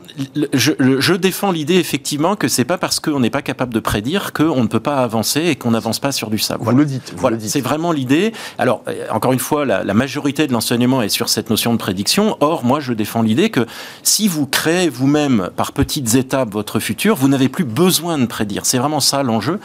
[0.53, 4.31] je, je défends l'idée effectivement que c'est pas parce qu'on n'est pas capable de prédire
[4.33, 6.63] qu'on ne peut pas avancer et qu'on n'avance pas sur du sable.
[6.63, 7.13] Vous le dites.
[7.17, 8.33] voilà, c'est vraiment l'idée.
[8.57, 11.77] Alors, euh, encore une fois, la, la majorité de l'enseignement est sur cette notion de
[11.77, 12.37] prédiction.
[12.39, 13.65] Or, moi, je défends l'idée que
[14.03, 18.65] si vous créez vous-même par petites étapes votre futur, vous n'avez plus besoin de prédire.
[18.65, 19.59] C'est vraiment ça l'enjeu.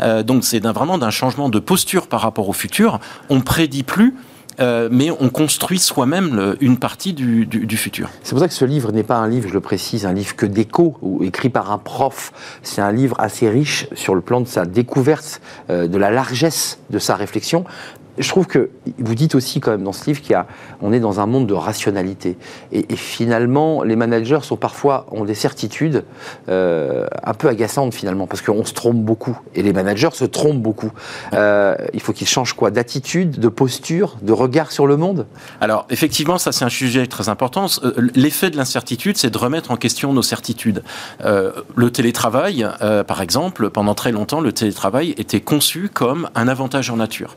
[0.00, 3.00] Euh, donc, c'est vraiment d'un changement de posture par rapport au futur.
[3.30, 4.14] On prédit plus
[4.60, 8.08] euh, mais on construit soi-même une partie du, futur.
[8.22, 10.34] C'est pour ça que ce livre n'est pas un livre, je le précise, un livre
[10.34, 12.32] que d'écho écrit par un prof.
[12.62, 15.40] C'est un livre assez riche sur le plan de sa découverte,
[15.70, 17.64] euh, de la largesse de sa réflexion,
[18.18, 21.26] je trouve que vous dites aussi quand même dans ce livre qu'on est dans un
[21.26, 22.36] monde de rationalité.
[22.72, 26.04] Et, finalement, les managers sont parfois ont des certitudes
[26.48, 29.38] euh, un peu agaçantes finalement, parce qu'on se trompe beaucoup.
[29.54, 30.92] Et les managers se trompent beaucoup.
[31.34, 32.70] Euh, il faut qu'ils changent quoi?
[32.70, 35.26] D'attitude, de posture, de regard sur le monde?
[35.60, 37.66] Alors effectivement, ça c'est un sujet très important.
[37.84, 40.82] Euh, l'effet de l'incertitude, c'est de remettre en question nos certitudes.
[41.22, 42.66] le télétravail,
[43.06, 47.36] par exemple, pendant très longtemps, le télétravail était conçu comme un avantage en nature.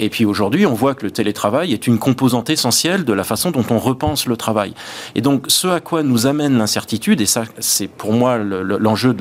[0.00, 3.50] Et puis aujourd'hui, on voit que le télétravail est une composante essentielle de la façon
[3.50, 4.72] dont on repense le travail.
[5.14, 9.14] Et donc, ce à quoi nous amène l'incertitude, et ça, c'est pour moi l'enjeu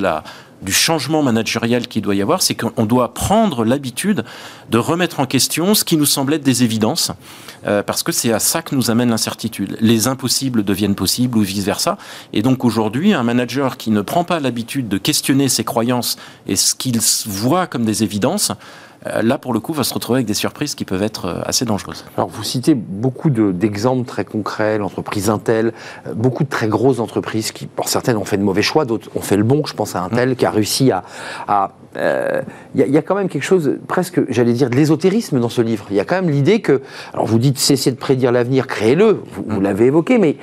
[0.61, 4.23] du changement managérial qu'il doit y avoir, c'est qu'on doit prendre l'habitude
[4.69, 7.11] de remettre en question ce qui nous semble être des évidences,
[7.67, 9.77] euh, parce que c'est à ça que nous amène l'incertitude.
[9.81, 11.97] Les impossibles deviennent possibles ou vice-versa.
[12.31, 16.55] Et donc aujourd'hui, un manager qui ne prend pas l'habitude de questionner ses croyances et
[16.55, 18.53] ce qu'il voit comme des évidences,
[19.05, 21.65] là, pour le coup, va se retrouver avec des surprises qui peuvent être euh, assez
[21.65, 22.05] dangereuses.
[22.17, 25.73] Alors, vous citez beaucoup d'exemples très concrets, l'entreprise Intel,
[26.07, 29.09] euh, beaucoup de très grosses entreprises qui, pour certaines, ont fait de mauvais choix, d'autres
[29.15, 29.65] ont fait le bon.
[29.65, 31.03] Je pense à Intel qui a réussi à.
[32.75, 35.87] Il y, a quand même quelque chose, presque, j'allais dire, de l'ésotérisme dans ce livre.
[35.89, 36.81] Il y a quand même l'idée que.
[37.13, 40.37] Alors, vous dites cessez de prédire l'avenir, créez-le, vous, vous l'avez évoqué, mais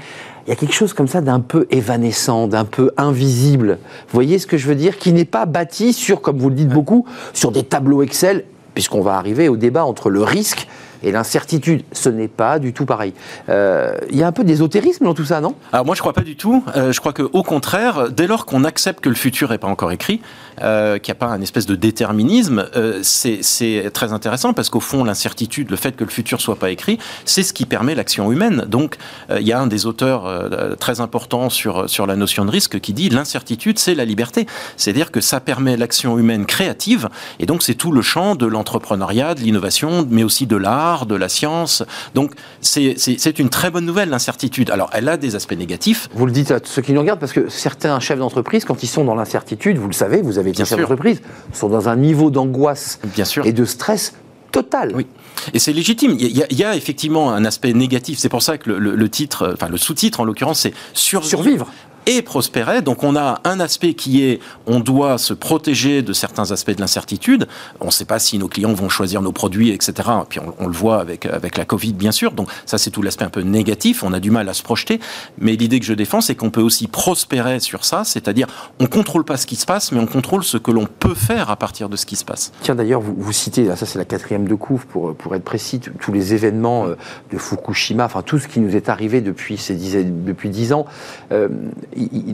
[0.47, 3.79] il y a quelque chose comme ça d'un peu évanescent, d'un peu invisible.
[4.09, 4.97] Vous voyez ce que je veux dire?
[4.97, 9.01] Qui n'est pas bâti sur, comme vous le dites beaucoup, sur des tableaux Excel, puisqu'on
[9.01, 10.69] va arriver au débat entre le risque
[11.03, 13.13] et l'incertitude, ce n'est pas du tout pareil.
[13.49, 15.55] Euh, il y a un peu d'ésotérisme dans tout ça, non?
[15.73, 16.65] Alors moi, je ne crois pas du tout.
[16.77, 19.93] Euh, je crois qu'au contraire, dès lors qu'on accepte que le futur n'est pas encore
[19.93, 20.21] écrit,
[20.63, 22.67] euh, qu'il n'y a pas un espèce de déterminisme,
[23.03, 26.99] c'est très intéressant parce qu'au fond, l'incertitude, le fait que le futur soit pas écrit,
[27.25, 28.65] c'est ce qui permet l'action humaine.
[28.69, 28.97] Donc,
[29.31, 32.93] il y a un des auteurs très importants sur, sur la notion de risque qui
[32.93, 34.47] dit l'incertitude, c'est la liberté.
[34.77, 39.35] C'est-à-dire que ça permet l'action humaine créative, et donc c'est tout le champ de l'entrepreneuriat,
[39.35, 41.83] de l'innovation, mais aussi de l'art de la science.
[42.15, 44.71] Donc c'est une très bonne nouvelle, l'incertitude.
[44.71, 46.09] Alors elle a des aspects négatifs.
[46.15, 48.89] Vous le dites à ceux qui nous regardent, parce que certains chefs d'entreprise, quand ils
[48.89, 51.21] sont dans l'incertitude, vous le savez, vous avez été chef d'entreprise,
[51.53, 53.01] sont dans un niveau d'angoisse
[53.45, 54.15] et de stress
[54.53, 54.93] total.
[54.95, 55.07] Oui.
[55.53, 56.17] Et c'est légitime.
[56.19, 58.19] Il y, a, effectivement un aspect négatif.
[58.19, 61.69] C'est pour ça que le, titre, enfin le sous-titre en l'occurrence, c'est survivre
[62.07, 62.83] et prospérait.
[62.83, 66.81] Donc on a un aspect qui est on doit se protéger de certains aspects de
[66.81, 67.47] l'incertitude.
[67.81, 70.09] On ne sait pas si nos clients vont choisir nos produits, etc.
[70.29, 72.33] Puis on, le voit avec, avec la Covid, bien sûr.
[72.33, 74.03] Donc ça, c'est tout l'aspect un peu négatif.
[74.03, 75.01] On a du mal à se projeter.
[75.39, 78.05] Mais l'idée que je défends, c'est qu'on peut aussi prospérer sur ça.
[78.05, 78.47] C'est-à-dire,
[78.79, 81.51] on contrôle pas ce qui se passe, mais on contrôle ce que l'on peut faire
[81.51, 82.53] à partir de ce qui se passe.
[82.63, 86.13] Tiens, d'ailleurs, vous, citez, ça c'est la quatrième de couve, pour, pour être précis, tous
[86.13, 86.97] les événements euh,
[87.33, 90.87] de Fukushima, enfin tout ce qui nous est arrivé depuis ces dix, depuis dix ans.
[91.33, 91.49] Euh,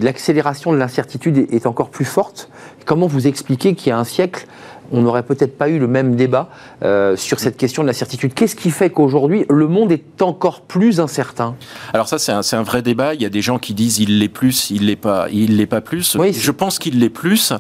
[0.01, 2.51] l'accélération de l'incertitude est encore plus forte.
[2.85, 4.47] Comment vous expliquez qu'il y a un siècle,
[4.93, 6.49] on n'aurait peut-être pas eu le même débat
[6.85, 8.35] euh, sur cette question de l'incertitude.
[8.35, 11.57] Qu'est-ce qui fait qu'aujourd'hui, le monde est encore plus incertain?
[11.93, 13.15] Alors ça, c'est un, un, vrai débat.
[13.15, 15.67] Il y a des gens qui disent il l'est plus, il l'est pas, il l'est
[15.67, 16.17] pas plus.
[16.17, 17.53] Oui, je pense qu'il l'est plus.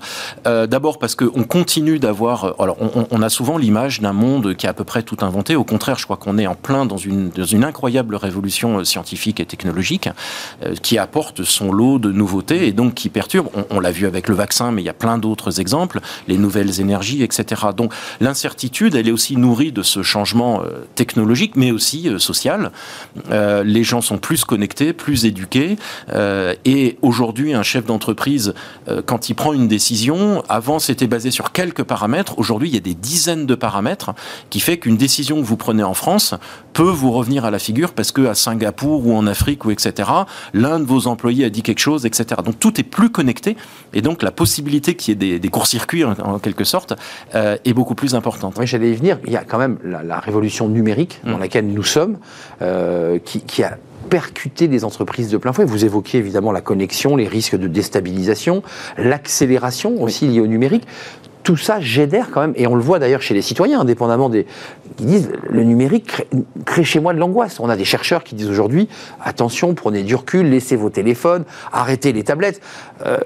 [0.46, 2.54] Euh, D'abord parce qu'on continue d'avoir...
[2.60, 5.56] Alors, on, on, a souvent l'image d'un monde qui est à peu près tout inventé.
[5.56, 8.84] Au contraire, je crois qu'on est en plein dans une, dans une incroyable révolution euh,
[8.84, 10.08] scientifique et technologique
[10.62, 13.48] euh, qui apporte son lot de nouveautés et donc qui perturbe.
[13.54, 16.38] On, on l'a vu avec le vaccin, mais il y a plein d'autres exemples, les
[16.38, 17.62] nouvelles énergies, etc.
[17.76, 22.72] Donc l'incertitude, elle est aussi nourrie de ce changement euh, technologique, mais aussi euh, social.
[23.30, 25.76] Euh, les gens sont plus connectés, plus éduqués,
[26.64, 28.54] et aujourd'hui, un chef d'entreprise,
[29.06, 32.38] quand il prend une décision, avant c'était basé sur quelques paramètres.
[32.38, 34.12] Aujourd'hui, il y a des dizaines de paramètres
[34.50, 36.34] qui fait qu'une décision que vous prenez en France
[36.72, 40.08] peut vous revenir à la figure parce que à Singapour ou en Afrique ou etc.
[40.54, 42.40] L'un de vos employés a dit quelque chose, etc.
[42.44, 43.56] Donc tout est plus connecté
[43.92, 46.94] et donc la possibilité qu'il y ait des, courts-circuits en, quelque sorte
[47.34, 48.56] euh, est beaucoup plus importante.
[48.58, 49.18] Oui, j'allais y venir.
[49.26, 51.40] Il y a quand même la, la révolution numérique dans mmh.
[51.40, 52.18] laquelle nous sommes,
[52.60, 53.78] euh, qui, qui a
[54.10, 55.64] percuter les entreprises de plein fouet.
[55.64, 58.62] Vous évoquiez évidemment la connexion, les risques de déstabilisation,
[58.98, 60.86] l'accélération aussi liée au numérique
[61.42, 64.46] tout ça génère quand même, et on le voit d'ailleurs chez les citoyens, indépendamment des.
[65.00, 66.22] Ils disent le numérique
[66.64, 67.60] crée, chez moi de l'angoisse.
[67.60, 68.88] On a des chercheurs qui disent aujourd'hui
[69.22, 72.60] attention, prenez du recul, laissez vos téléphones, arrêtez les tablettes.
[73.06, 73.18] Euh,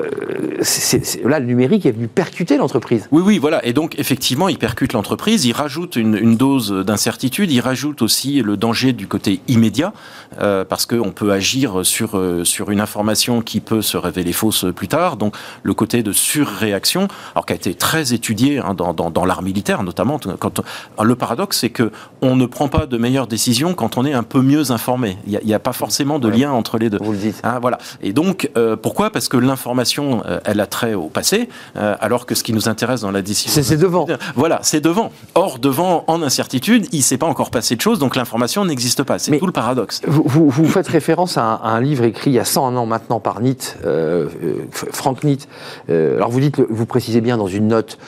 [1.25, 3.09] là, le numérique est venu percuter l'entreprise.
[3.11, 3.65] Oui, oui, voilà.
[3.65, 8.57] Et donc, effectivement, il percute l'entreprise, il rajoute une, dose d'incertitude, il rajoute aussi le
[8.57, 9.93] danger du côté immédiat,
[10.41, 14.67] euh, parce qu'on peut agir sur, euh, sur une information qui peut se révéler fausse
[14.75, 15.17] plus tard.
[15.17, 19.25] Donc, le côté de surréaction, alors qui a été très étudié hein, dans, dans, dans
[19.25, 20.19] l'art militaire notamment.
[20.39, 20.63] Quand
[21.03, 21.91] le paradoxe, c'est que
[22.23, 25.19] on ne prend pas de meilleures décisions quand on est un peu mieux informé.
[25.27, 26.39] Il n'y a, a, pas forcément de ouais.
[26.39, 26.99] lien entre les deux.
[27.01, 27.41] Vous le dites.
[27.43, 27.79] Hein, voilà.
[28.03, 29.11] Et donc, euh, pourquoi?
[29.11, 32.69] Parce que l'information, euh, elle a trait au passé, euh, alors que ce qui nous
[32.69, 33.63] intéresse dans la décision...
[33.63, 34.07] C'est devant.
[34.35, 35.11] Voilà, c'est devant.
[35.35, 39.03] Or, devant, en incertitude, il ne s'est pas encore passé de choses, donc l'information n'existe
[39.03, 39.19] pas.
[39.19, 40.03] C'est tout le paradoxe.
[40.07, 42.77] Vous, vous, vous, faites référence à un, à un, livre écrit il y a 100
[42.77, 43.77] ans maintenant par Nietzsche,
[44.71, 45.49] Frank Nietzsche.
[45.89, 47.99] alors vous dites, vous précisez bien dans une note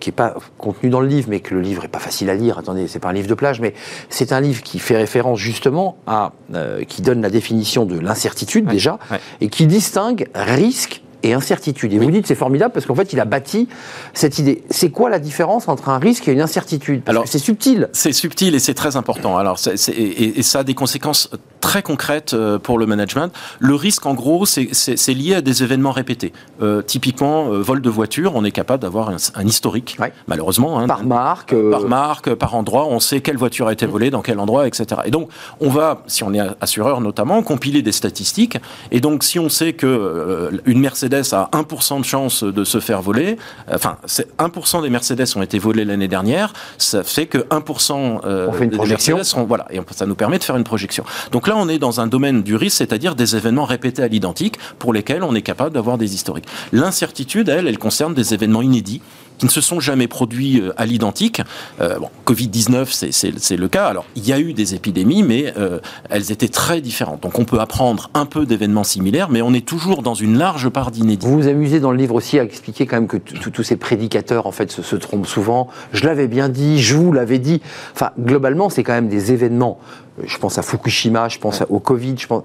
[0.00, 2.34] qui n'est pas contenu dans le livre, mais que le livre n'est pas facile à
[2.34, 2.58] lire.
[2.58, 3.74] Attendez, c'est pas un livre de plage, mais
[4.08, 8.66] c'est un livre qui fait référence justement à, euh, qui donne la définition de l'incertitude
[8.66, 9.20] ouais, déjà, ouais.
[9.40, 11.92] et qui distingue risque et incertitude.
[11.92, 12.04] Et oui.
[12.04, 13.68] vous dites c'est formidable parce qu'en fait il a bâti
[14.14, 14.62] cette idée.
[14.70, 17.02] C'est quoi la différence entre un risque et une incertitude?
[17.02, 17.88] Parce Alors c'est subtil.
[17.92, 19.36] C'est subtil et c'est très important.
[19.36, 22.78] Alors c est, c est, et, et, ça a des conséquences très concrètes euh, pour
[22.78, 23.32] le management.
[23.58, 26.32] Le risque en gros c'est lié à des événements répétés.
[26.62, 29.96] Euh, typiquement euh, vol de voiture, on est capable d'avoir un, un, historique.
[29.98, 30.12] Ouais.
[30.26, 30.78] Malheureusement.
[30.78, 31.52] Hein, par marque.
[31.52, 31.70] Euh...
[31.70, 35.02] Par marque, par endroit, on sait quelle voiture a été volée, dans quel endroit, etc.
[35.04, 35.28] Et donc
[35.60, 38.58] on va, si on est assureur notamment, compiler des statistiques.
[38.90, 43.02] Et donc si on sait que une Mercedes a 1% de chance de se faire
[43.02, 43.36] voler,
[43.72, 43.96] enfin,
[44.38, 49.24] 1% des Mercedes ont été volés l'année dernière, ça fait que 1% euh, des Mercedes
[49.24, 51.04] sont, voilà, et ça nous permet de faire une projection.
[51.32, 54.58] Donc là, on est dans un domaine du risque, c'est-à-dire des événements répétés à l'identique
[54.78, 56.46] pour lesquels on est capable d'avoir des historiques.
[56.72, 59.00] L'incertitude, elle, elle concerne des événements inédits
[59.38, 61.40] qui ne se sont jamais produits euh, à l'identique.
[61.80, 63.86] Euh, bon, Covid-19, c'est le cas.
[63.86, 65.78] Alors, il y a eu des épidémies, mais euh,
[66.10, 67.22] elles étaient très différentes.
[67.22, 70.68] Donc, on peut apprendre un peu d'événements similaires, mais on est toujours dans une large
[70.68, 71.24] part d'inédit.
[71.24, 74.46] Vous vous amusez dans le livre aussi à expliquer quand même que tous ces prédicateurs,
[74.46, 75.68] en fait, se, se trompent souvent.
[75.92, 77.62] Je l'avais bien dit, je vous l'avais dit.
[77.94, 79.78] Enfin, globalement, c'est quand même des événements
[80.24, 82.42] je pense à Fukushima, je pense au Covid, je pense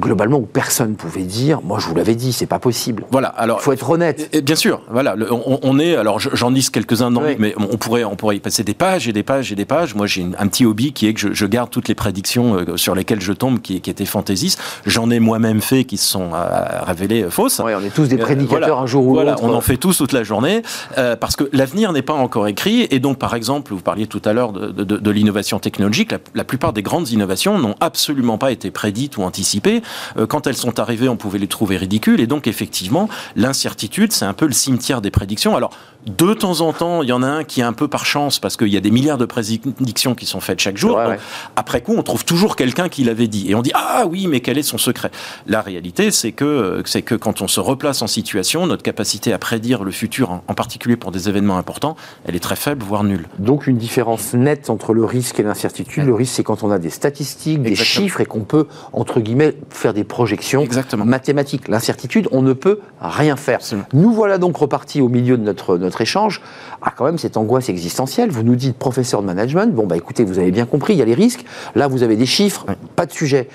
[0.00, 3.04] globalement où personne pouvait dire, moi je vous l'avais dit, c'est pas possible.
[3.10, 4.28] Voilà, alors il faut être honnête.
[4.32, 7.36] Et, et bien sûr, voilà, le, on, on, est, alors j'en liste quelques-uns oui.
[7.38, 9.94] mais on pourrait, on pourrait y passer des pages et des pages et des pages.
[9.94, 12.76] Moi j'ai un petit hobby qui est que je, je, garde toutes les prédictions euh,
[12.76, 14.60] sur lesquelles je tombe, qui, qui étaient fantaisistes.
[14.86, 17.60] J'en ai moi-même fait qui se sont euh, révélées fausses.
[17.64, 19.44] Oui, on est tous des prédicateurs euh, voilà, un jour ou voilà, l'autre.
[19.44, 20.62] On en fait tous toute la journée
[20.98, 24.22] euh, parce que l'avenir n'est pas encore écrit et donc par exemple, vous parliez tout
[24.24, 27.76] à l'heure de, de, de, de l'innovation technologique, la, la plupart des grandes innovations n'ont
[27.80, 29.82] absolument pas été prédites ou anticipées.
[30.16, 32.20] Euh, quand elles sont arrivées, on pouvait les trouver ridicules.
[32.20, 35.56] Et donc, effectivement, l'incertitude, c'est un peu le cimetière des prédictions.
[35.56, 35.70] Alors,
[36.06, 38.38] de temps en temps, il y en a un qui est un peu par chance
[38.38, 40.96] parce qu'il y a des milliards de prédictions qui sont faites chaque jour.
[40.96, 41.18] Ouais.
[41.56, 44.40] Après coup, on trouve toujours quelqu'un qui l'avait dit et on dit ah oui, mais
[44.40, 45.10] quel est son secret?
[45.46, 49.38] La réalité, c'est que c'est que quand on se replace en situation, notre capacité à
[49.38, 53.26] prédire le futur, en particulier pour des événements importants, elle est très faible, voire nulle.
[53.38, 56.04] Donc une différence nette entre le risque et l'incertitude.
[56.04, 56.08] Ouais.
[56.08, 59.56] Le risque, c'est quand on a des statistiques, des chiffres et qu'on peut entre guillemets
[59.70, 61.04] faire des projections Exactement.
[61.04, 61.68] mathématiques.
[61.68, 63.60] L'incertitude, on ne peut rien faire.
[63.92, 66.40] Nous voilà donc repartis au milieu de notre, notre notre échange
[66.82, 68.30] a quand même cette angoisse existentielle.
[68.30, 71.02] Vous nous dites professeur de management, bon bah écoutez, vous avez bien compris, il y
[71.02, 71.44] a les risques,
[71.76, 73.48] là vous avez des chiffres, pas de sujet.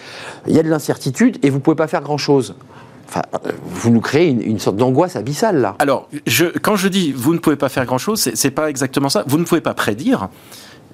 [0.47, 2.56] Il y a de l'incertitude et vous ne pouvez pas faire grand-chose.
[3.10, 3.23] Enfin,
[3.65, 5.75] vous nous créez une, sorte d'angoisse abyssale là.
[5.79, 9.10] Alors, je, quand je dis vous ne pouvez pas faire grand chose, c'est pas exactement
[9.10, 9.23] ça.
[9.27, 10.29] Vous ne pouvez pas prédire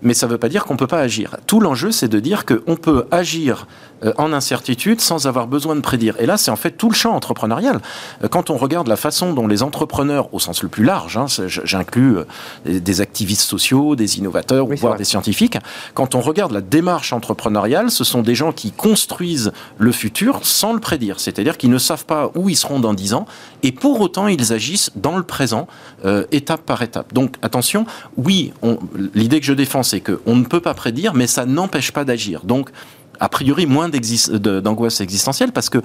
[0.01, 1.37] mais ça ne veut pas dire qu'on ne peut pas agir.
[1.47, 3.67] Tout l'enjeu, c'est de dire qu'on peut agir
[4.03, 6.15] euh, en incertitude sans avoir besoin de prédire.
[6.19, 7.79] Et là, c'est en fait tout le champ entrepreneurial.
[8.23, 11.27] Euh, quand on regarde la façon dont les entrepreneurs, au sens le plus large, hein,
[11.47, 12.25] j'inclus euh,
[12.65, 15.57] des activistes sociaux, des innovateurs, voire des scientifiques,
[15.93, 20.73] quand on regarde la démarche entrepreneuriale, ce sont des gens qui construisent le futur sans
[20.73, 21.21] le prédire.
[21.21, 23.25] C'est-à-dire qu'ils ne savent pas où ils seront dans dix ans,
[23.63, 25.67] et pour autant, ils agissent dans le présent,
[26.31, 27.13] étape par étape.
[27.13, 27.85] Donc, attention,
[28.17, 28.53] oui,
[29.15, 32.41] l'idée que je défends, c'est qu'on ne peut pas prédire, mais ça n'empêche pas d'agir.
[32.43, 32.69] Donc,
[33.19, 35.81] a priori, moins d'angoisse existentielle parce que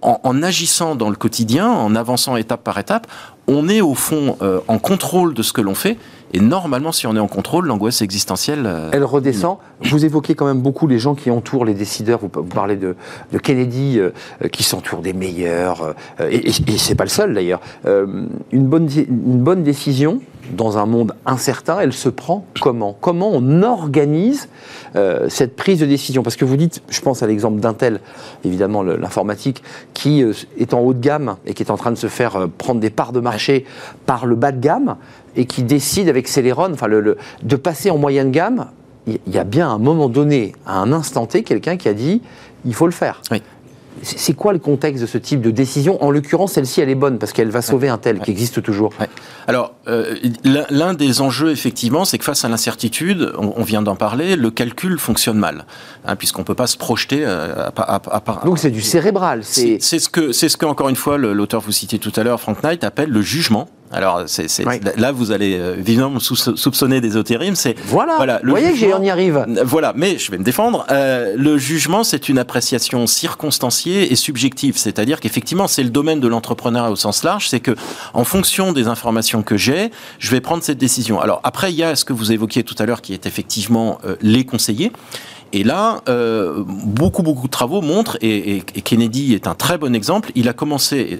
[0.00, 3.06] en, agissant dans le quotidien, en avançant étape par étape,
[3.48, 5.96] on est au fond euh, en contrôle de ce que l'on fait.
[6.34, 8.64] Et normalement, si on est en contrôle, l'angoisse existentielle...
[8.66, 9.56] Euh, Elle redescend.
[9.80, 12.20] Vous évoquez quand même beaucoup les gens qui entourent les décideurs.
[12.20, 12.94] Vous, parlez de,
[13.42, 14.10] Kennedy, euh,
[14.52, 15.94] qui s'entoure des meilleurs.
[16.20, 17.60] et, et c'est pas le seul d'ailleurs.
[17.86, 20.20] une, bonne, une bonne décision,
[20.50, 22.96] dans un monde incertain, elle se prend comment?
[23.00, 24.48] Comment on organise
[24.96, 26.22] euh, cette prise de décision?
[26.22, 28.00] Parce que vous dites, je pense à l'exemple d'Intel,
[28.44, 29.62] évidemment l'informatique,
[29.94, 32.36] qui euh, est en haut de gamme et qui est en train de se faire
[32.36, 33.64] euh, prendre des parts de marché
[34.06, 34.96] par le bas de gamme
[35.36, 38.66] et qui décide avec Celeron enfin de passer en moyenne gamme.
[39.06, 41.94] Il y a bien à un moment donné, à un instant T, quelqu'un qui a
[41.94, 42.20] dit
[42.64, 43.22] il faut le faire.
[44.02, 46.02] C'est quoi le contexte de ce type de décision?
[46.02, 48.92] En l'occurrence, celle-ci, elle est bonne parce qu'elle va sauver un tel qui existe toujours.
[49.46, 54.36] Alors, euh, l'un des enjeux, effectivement, c'est que face à l'incertitude, on, vient d'en parler,
[54.36, 55.64] le calcul fonctionne mal,
[56.04, 59.42] hein, puisqu'on ne peut pas se projeter euh, à, à, Donc c'est du cérébral.
[59.44, 62.40] C'est ce que, c'est ce que encore une fois, l'auteur vous citiez tout à l'heure,
[62.40, 63.68] Frank Knight, appelle le jugement.
[63.92, 64.48] Alors, c'est,
[64.96, 67.54] là, vous allez euh, évidemment soupçonner d'ésotérisme.
[67.54, 68.16] C'est voilà.
[68.16, 69.44] voilà vous voyez que on y arrive.
[69.64, 70.86] Voilà, mais je vais me défendre.
[70.90, 74.76] Euh, le jugement, c'est une appréciation circonstanciée et subjective.
[74.76, 77.48] C'est-à-dire qu'effectivement, c'est le domaine de l'entrepreneuriat au sens large.
[77.48, 77.74] C'est que,
[78.14, 81.20] en fonction des informations que j'ai, je vais prendre cette décision.
[81.20, 83.98] Alors après, il y a ce que vous évoquiez tout à l'heure, qui est effectivement
[84.04, 84.92] euh, les conseillers.
[85.52, 90.30] Et là, euh, beaucoup, beaucoup de travaux montrent, et, Kennedy est un très bon exemple,
[90.34, 91.18] il a commencé,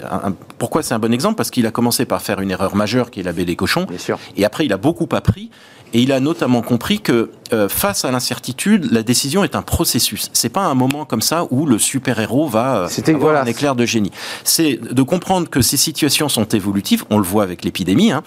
[0.58, 1.36] pourquoi c'est un bon exemple?
[1.36, 3.98] Parce qu'il a commencé par faire une erreur majeure qui est laver les cochons, Bien
[3.98, 4.18] sûr.
[4.36, 5.50] et après il a beaucoup appris,
[5.94, 10.28] et il a notamment compris que euh, face à l'incertitude, la décision est un processus.
[10.34, 13.86] C'est pas un moment comme ça où le super-héros va euh, avoir un éclair de
[13.86, 14.10] génie.
[14.44, 18.22] C'est de comprendre que ces situations sont évolutives, on le voit avec l'épidémie, hein,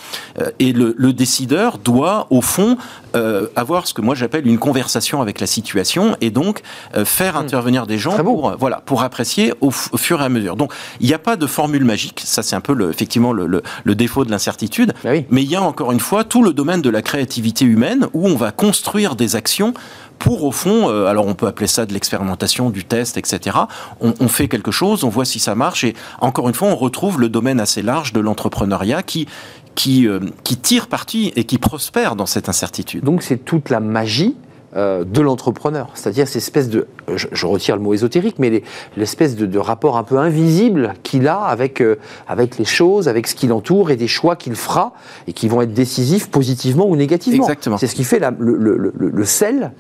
[0.57, 2.77] et le, le, décideur doit, au fond,
[3.55, 5.90] avoir ce que moi j'appelle une conversation avec la situation,
[6.21, 6.61] et donc
[6.95, 7.43] euh, faire hmm.
[7.43, 10.55] intervenir des gens pour, voilà, pour apprécier au, fur et à mesure.
[10.55, 13.45] Donc, il n'y a pas de formule magique, ça c'est un peu le, effectivement le,
[13.45, 16.53] le, le défaut de l'incertitude, bah mais il y a encore une fois tout le
[16.53, 19.73] domaine de la créativité humaine où on va construire des actions
[20.19, 23.57] pour au fond, euh, alors on peut appeler ça de l'expérimentation, du test, etc.
[24.01, 26.75] On, on, fait quelque chose, on voit si ça marche, et encore une fois, on
[26.75, 29.27] retrouve le domaine assez large de l'entrepreneuriat qui
[29.75, 33.03] qui, euh, qui tire parti et qui prospère dans cette incertitude.
[33.03, 34.35] Donc c'est toute la magie
[34.75, 35.89] euh, de l'entrepreneur.
[35.93, 38.63] C'est-à-dire cette espèce de, je, retire le mot ésotérique, mais
[38.97, 41.83] l'espèce de, rapport un peu invisible qu'il a avec,
[42.27, 44.93] avec les choses, avec ce qui l'entoure et des choix qu'il fera
[45.27, 47.43] et qui vont être décisifs positivement ou négativement.
[47.43, 47.77] Exactement.
[47.77, 49.71] C'est ce qui fait la, le, le, le, sel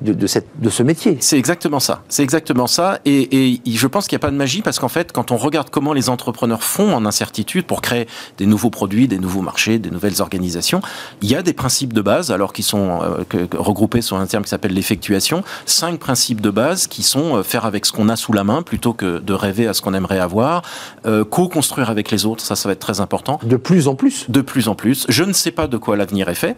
[0.00, 1.16] de, cette, de ce métier.
[1.20, 2.02] C'est exactement ça.
[2.08, 3.00] C'est exactement ça.
[3.04, 5.36] Et, et je pense qu'il n'y a pas de magie parce qu'en fait, quand on
[5.36, 9.78] regarde comment les entrepreneurs font en incertitude pour créer des nouveaux produits, des nouveaux marchés,
[9.78, 10.80] des nouvelles organisations,
[11.22, 14.44] il y a des principes de base, alors qui sont euh, regroupés sur un terme
[14.44, 15.42] qui s'appelle l'effectuation.
[15.66, 18.62] Cinq principes de base qui sont euh, faire avec ce qu'on a sous la main
[18.62, 20.62] plutôt que de rêver à ce qu'on aimerait avoir,
[21.06, 23.40] euh, co-construire avec les autres, ça, ça va être très important.
[23.42, 24.26] De plus en plus.
[24.28, 25.06] De plus en plus.
[25.08, 26.56] Je ne sais pas de quoi l'avenir est fait.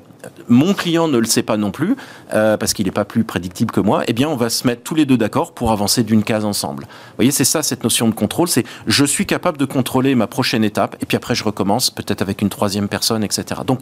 [0.48, 1.96] Mon client ne le sait pas non plus
[2.34, 4.82] euh, parce qu'il n'est pas plus prédictible que moi, eh bien, on va se mettre
[4.82, 6.84] tous les deux d'accord pour avancer d'une case ensemble.
[6.84, 10.26] Vous voyez, c'est ça cette notion de contrôle, c'est je suis capable de contrôler ma
[10.26, 13.62] prochaine étape, et puis après je recommence, peut-être avec une troisième personne, etc.
[13.66, 13.80] Donc,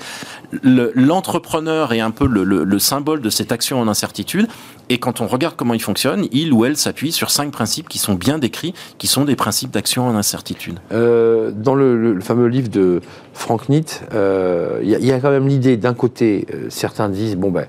[0.62, 4.48] l'entrepreneur est un peu le, le, symbole de cette action en incertitude,
[4.88, 7.98] et quand on regarde comment il fonctionne, il ou elle s'appuie sur cinq principes qui
[7.98, 10.78] sont bien décrits, qui sont des principes d'action en incertitude.
[10.92, 13.00] Euh, dans le, fameux livre de
[13.34, 17.50] Frank Nitt, euh, il y, a quand même l'idée, d'un côté, euh, certains disent, bon
[17.50, 17.66] ben,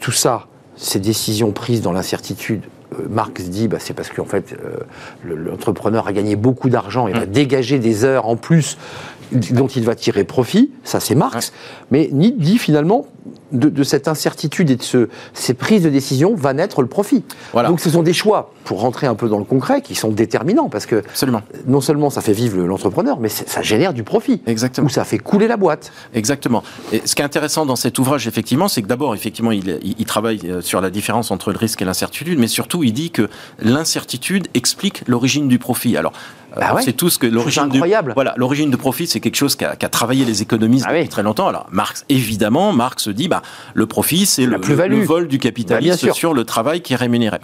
[0.00, 0.46] tout ça,
[0.76, 2.62] ces décisions prises dans l'incertitude,
[3.10, 4.56] Marx dit, bah, c'est parce qu'en fait,
[5.24, 7.30] l'entrepreneur a gagné beaucoup d'argent, il va mm.
[7.30, 8.78] dégager des heures en plus
[9.32, 11.52] dont il va tirer profit, ça c'est Marx,
[11.90, 13.06] mais Nietzsche dit finalement,
[13.52, 17.24] de, cette incertitude et de ce, ces prises de décision va naître le profit.
[17.54, 20.68] Donc ce sont des choix, pour rentrer un peu dans le concret, qui sont déterminants,
[20.68, 21.42] parce que Absolument.
[21.66, 24.42] non seulement ça fait vivre l'entrepreneur, mais ça génère du profit.
[24.46, 24.86] Exactement.
[24.86, 25.92] Ou ça fait couler la boîte.
[26.14, 26.62] Exactement.
[26.92, 30.04] Et ce qui est intéressant dans cet ouvrage, effectivement, c'est que d'abord, effectivement, il, il,
[30.04, 33.28] travaille euh, sur la différence entre le risque et l'incertitude, mais surtout, il dit que
[33.60, 35.96] l'incertitude explique l'origine du profit.
[35.96, 36.12] Alors,
[36.56, 37.80] Bah on sait tous que l'origine du,
[38.14, 41.22] voilà, l'origine de profit, c'est quelque chose qu'a qu travaillé les économistes ah depuis très
[41.22, 41.48] longtemps.
[41.48, 43.42] Alors, Marx, évidemment, Marx dit, bah,
[43.74, 47.38] le profit, c'est le, le, vol du capitalisme bah, sur le travail qui est rémunéré.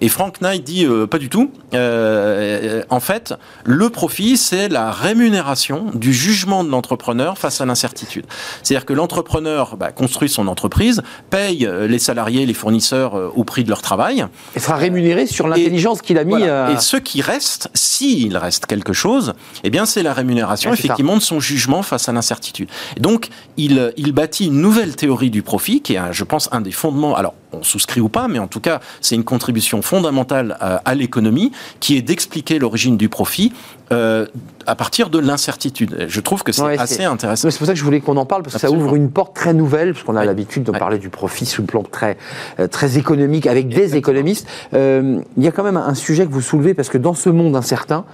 [0.00, 1.50] Et Frank Knight dit, euh, pas du tout.
[1.74, 8.26] Euh, en fait, le profit, c'est la rémunération du jugement de l'entrepreneur face à l'incertitude.
[8.62, 13.44] C'est-à-dire que l'entrepreneur bah, construit son entreprise, paye euh, les salariés, les fournisseurs euh, au
[13.44, 14.26] prix de leur travail.
[14.56, 16.42] Et sera rémunéré sur l'intelligence qu'il a mis.
[16.42, 21.22] Et ce qui reste, s'il reste quelque chose, eh bien, c'est la rémunération, effectivement, de
[21.22, 22.68] son jugement face à l'incertitude.
[22.98, 26.72] Donc, il, il bâtit une nouvelle théorie du profit, qui est, je pense, un des
[26.72, 27.14] fondements.
[27.16, 30.94] Alors, on souscrit ou pas, mais en tout cas, c'est une contribution fondamentale à, à
[30.94, 33.52] l'économie, qui est d'expliquer l'origine du profit
[33.92, 34.24] euh,
[34.66, 36.06] à partir de l'incertitude.
[36.06, 37.50] Je trouve que c'est assez intéressant.
[37.50, 39.34] C'est pour ça que je voulais qu'on en parle, parce que ça ouvre une porte
[39.34, 42.16] très nouvelle, parce qu'on a l'habitude de parler du profit sous le plan très,
[42.60, 44.46] euh, très économique avec des économistes.
[44.74, 47.30] Euh, il y a quand même un sujet que vous soulevez, parce que dans ce
[47.30, 48.04] monde incertain,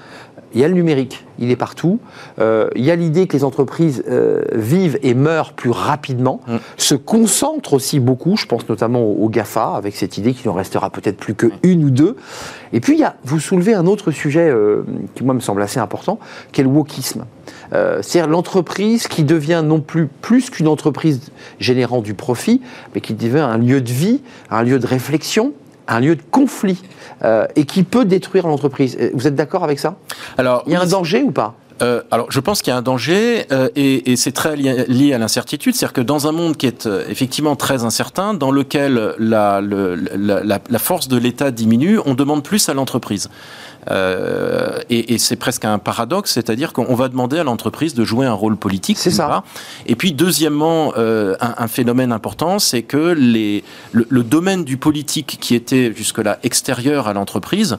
[0.55, 1.99] il y a le numérique, il est partout.
[2.39, 4.03] Euh, il y a l'idée que les entreprises
[4.55, 6.57] vivent et meurent plus rapidement, mm.
[6.79, 10.91] se concentrent aussi beaucoup, je pense notamment aux, GAFA, avec cette idée qu'il en restera
[10.91, 12.17] peut-être plus que une ou deux.
[12.73, 14.83] Et puis, il y a, vous soulevez un autre sujet euh,
[15.15, 16.19] qui, moi, me semble assez important,
[16.53, 17.25] qui est le wokisme.
[17.73, 22.61] C'est-à-dire l'entreprise qui devient non plus plus qu'une entreprise générant du profit,
[22.95, 25.53] mais qui devient un lieu de vie, un lieu de réflexion,
[25.89, 26.83] un lieu de conflit
[27.23, 28.97] euh, et qui peut détruire l'entreprise.
[29.01, 29.97] Euh, vous êtes d'accord avec ça?
[30.39, 31.55] Alors, il y a un danger ou pas?
[31.83, 35.19] Euh, alors, je pense qu'il y a un danger et, et c'est très lié, à
[35.19, 35.75] l'incertitude.
[35.75, 40.43] C'est-à-dire que dans un monde qui est effectivement très incertain, dans lequel la, le, la,
[40.43, 43.29] la, la force de l'État diminue, on demande plus à l'entreprise.
[43.91, 48.27] Euh, et, et c'est presque un paradoxe, c'est-à-dire qu'on va demander à l'entreprise de jouer
[48.27, 48.99] un rôle politique.
[48.99, 49.45] C'est ça.
[49.87, 53.63] Et puis deuxièmement, euh, un, un, phénomène important, c'est que les,
[53.93, 57.79] le, le, domaine du politique qui était jusque-là extérieur à l'entreprise euh,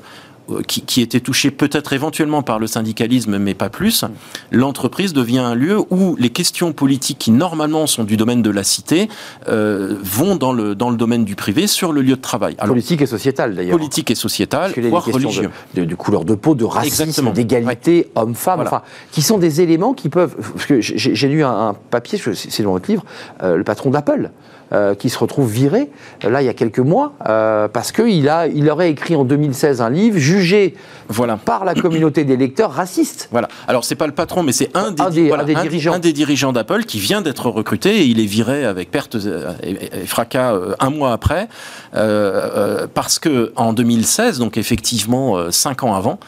[0.67, 4.05] qui, qui, était touché peut-être éventuellement par le syndicalisme, mais pas plus,
[4.51, 8.63] l'entreprise devient un lieu où les questions politiques qui normalement sont du domaine de la
[8.63, 9.09] cité
[9.47, 12.55] euh, vont dans le, dans le domaine du privé sur le lieu de travail.
[12.59, 13.77] Alors, politique et sociétale d'ailleurs.
[13.77, 15.49] Politique et sociétale, voire religieux.
[15.73, 18.81] De, de, couleur de peau, de racisme, d'égalité, homme-femme, enfin,
[19.11, 20.35] qui sont des éléments qui peuvent.
[20.53, 23.03] Parce que j'ai lu un, un papier, c'est dans votre livre,
[23.43, 24.31] euh, le patron d'Apple.
[24.73, 25.89] Euh, qui se retrouve viré,
[26.25, 29.23] euh, là, il y a quelques mois, euh, parce qu'il a, il aurait écrit en
[29.23, 30.75] 2016 un livre jugé
[31.07, 31.37] voilà.
[31.37, 33.29] par la communauté des lecteurs raciste.
[33.31, 33.47] Voilà.
[33.69, 35.93] Alors, c'est pas le patron, mais c'est un, un, voilà, un des, dirigeants.
[35.93, 39.15] Un des dirigeants d'Apple qui vient d'être recruté et il est viré avec perte
[39.63, 41.47] et, fracas un mois après,
[41.93, 46.19] parce que en 2016, donc effectivement cinq ans avant,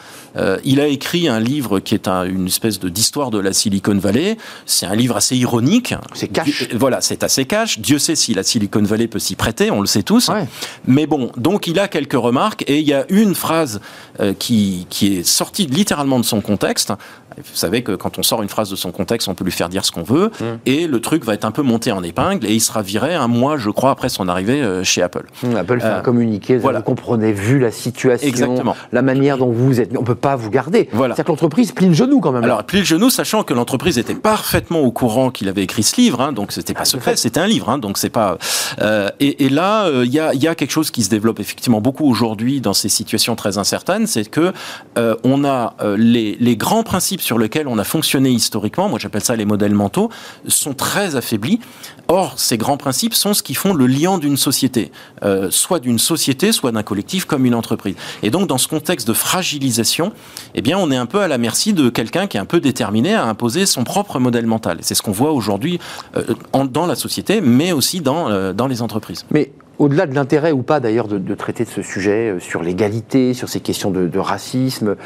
[0.64, 3.98] il a écrit un livre qui est un, une espèce de d'histoire de la Silicon
[3.98, 4.38] Valley.
[4.64, 5.94] C'est un livre assez ironique.
[6.14, 6.68] C'est cash.
[6.74, 7.80] Voilà, c'est assez cash.
[7.80, 10.28] Dieu sait si la Silicon Valley peut s'y prêter, on le sait tous.
[10.28, 10.46] Ouais.
[10.86, 13.80] Mais bon, donc il a quelques remarques et il y a une phrase
[14.20, 16.92] euh, qui, qui est sortie littéralement de son contexte.
[17.40, 19.68] Vous savez que quand on sort une phrase de son contexte, on peut lui faire
[19.68, 20.30] dire ce qu'on veut.
[20.40, 20.44] Mmh.
[20.66, 23.28] Et le truc va être un peu monté en épingle et il sera viré un
[23.28, 25.26] mois, je crois, après son arrivée euh, chez Apple.
[25.42, 26.56] Mmh, Apple fait un communiqué.
[26.56, 26.78] Voilà.
[26.78, 28.76] Vous comprenez, vu la situation, Exactement.
[28.92, 29.96] la manière dont vous êtes.
[29.96, 30.88] On peut pas vous garder.
[30.92, 31.14] Voilà.
[31.14, 32.44] C'est-à-dire que l'entreprise plie le genou quand même.
[32.44, 35.96] Alors, plie le genou, sachant que l'entreprise était parfaitement au courant qu'il avait écrit ce
[35.96, 38.38] livre, hein, donc c'était pas secret, c'était un livre, hein, donc c'est pas.
[38.80, 41.40] Euh, et, et, là, il euh, y, a, y, a, quelque chose qui se développe
[41.40, 44.52] effectivement beaucoup aujourd'hui dans ces situations très incertaines, c'est que
[44.98, 48.98] euh, on a euh, les, les, grands principes sur lesquels on a fonctionné historiquement, moi
[48.98, 50.10] j'appelle ça les modèles mentaux,
[50.48, 51.60] sont très affaiblis.
[52.08, 54.90] Or, ces grands principes sont ce qui font le lien d'une société,
[55.22, 57.94] euh, soit d'une société, soit d'un collectif, comme une entreprise.
[58.24, 60.12] Et donc, dans ce contexte de fragilisation,
[60.56, 62.58] eh bien, on est un peu à la merci de quelqu'un qui est un peu
[62.58, 64.78] déterminé à imposer son propre modèle mental.
[64.80, 65.78] C'est ce qu'on voit aujourd'hui
[66.16, 66.24] euh,
[66.64, 69.24] dans la société, mais aussi dans, euh, dans les entreprises.
[69.30, 73.48] Mais au-delà de l'intérêt ou pas d'ailleurs de, traiter de ce sujet sur l'égalité, sur
[73.48, 74.96] ces questions de, racisme,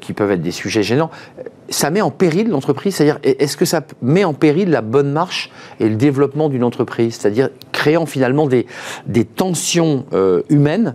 [0.00, 1.10] qui peuvent être des sujets gênants,
[1.72, 5.50] ça met en péril l'entreprise C'est-à-dire, est-ce que ça met en péril la bonne marche
[5.80, 8.66] et le développement d'une entreprise C'est-à-dire créant finalement des,
[9.24, 10.94] tensions euh, humaines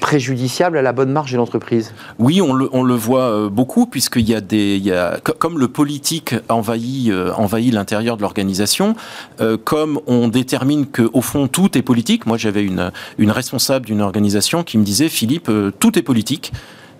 [0.00, 4.34] préjudiciable à la bonne marche de l'entreprise Oui, on le, voit euh, beaucoup, puisqu'il y
[4.34, 4.82] a des.
[5.38, 8.94] Comme le politique envahit, euh, l'intérieur de l'organisation,
[9.64, 12.24] comme on détermine qu'au fond tout est politique.
[12.24, 12.90] Moi, j'avais une,
[13.30, 16.52] responsable d'une organisation qui me disait Philippe, tout est politique.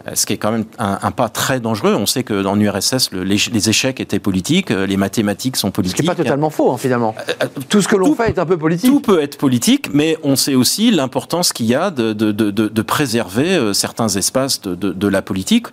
[0.08, 1.94] Euh, ce qui est quand même un, un, pas très dangereux.
[1.94, 5.70] On sait que dans l'URSS, le, les, les, échecs étaient politiques, euh, les mathématiques sont
[5.70, 5.98] politiques.
[5.98, 7.14] Ce qui n'est pas totalement faux, hein, finalement.
[7.28, 8.90] Euh, tout ce que l'on fait est un peu politique.
[8.90, 12.50] Tout peut être politique, mais on sait aussi l'importance qu'il y a de, de, de,
[12.50, 15.66] de, préserver certains espaces de, la politique.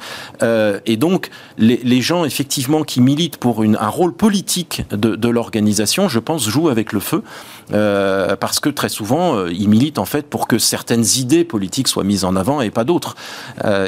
[0.44, 5.30] Euh, et donc, les, les, gens, effectivement, qui militent pour une, un rôle politique de,
[5.30, 7.24] l'organisation, je pense, jouent avec le feu,
[7.74, 12.04] euh, parce que très souvent, ils militent, en fait, pour que certaines idées politiques soient
[12.04, 13.16] mises en avant et pas d'autres.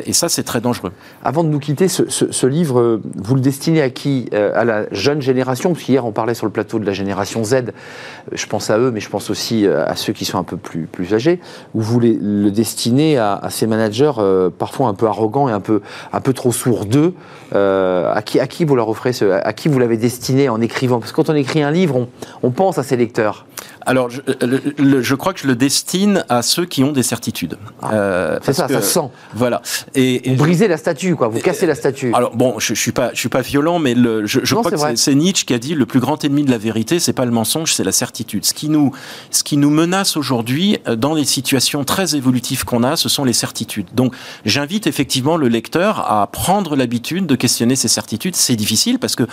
[0.05, 0.91] et ça, ça, c'est très dangereux.
[1.23, 5.71] Avant de nous quitter, ce, livre, vous le destinez à qui À la jeune génération?
[5.73, 7.71] Parce qu'hier, on parlait sur le plateau de la génération Z.
[8.31, 10.87] Je pense à eux, mais je pense aussi à ceux qui sont un peu plus,
[10.87, 11.39] plus âgés.
[11.73, 14.11] Ou vous le destinez à, ces managers
[14.57, 15.81] parfois un peu arrogants et un peu,
[16.13, 17.13] un peu trop sourds d'eux
[17.53, 20.99] à, qui, à qui vous leur offrez ce, À qui vous l'avez destiné en écrivant?
[20.99, 22.07] Parce que quand on écrit un livre,
[22.43, 23.45] on pense à ses lecteurs.
[23.85, 24.21] Alors, je,
[25.01, 27.57] je, crois que je le destine à ceux qui ont des certitudes.
[27.81, 29.09] Ah, euh, c'est ça, ça se sent.
[29.33, 29.61] Voilà.
[29.95, 31.27] Et, vous brisez la statue, quoi.
[31.27, 32.13] Vous cassez la statue.
[32.13, 34.71] Alors bon, je, je suis pas, je suis pas violent, mais le, je, je crois
[34.71, 37.25] que c'est Nietzsche qui a dit le plus grand ennemi de la vérité, c'est pas
[37.25, 38.45] le mensonge, c'est la certitude.
[38.45, 38.91] Ce qui nous,
[39.31, 43.23] ce qui nous menace aujourd'hui euh, dans les situations très évolutives qu'on a, ce sont
[43.23, 43.87] les certitudes.
[43.93, 44.15] Donc,
[44.45, 48.35] j'invite effectivement le lecteur à prendre l'habitude de questionner ses certitudes.
[48.35, 49.23] C'est difficile parce que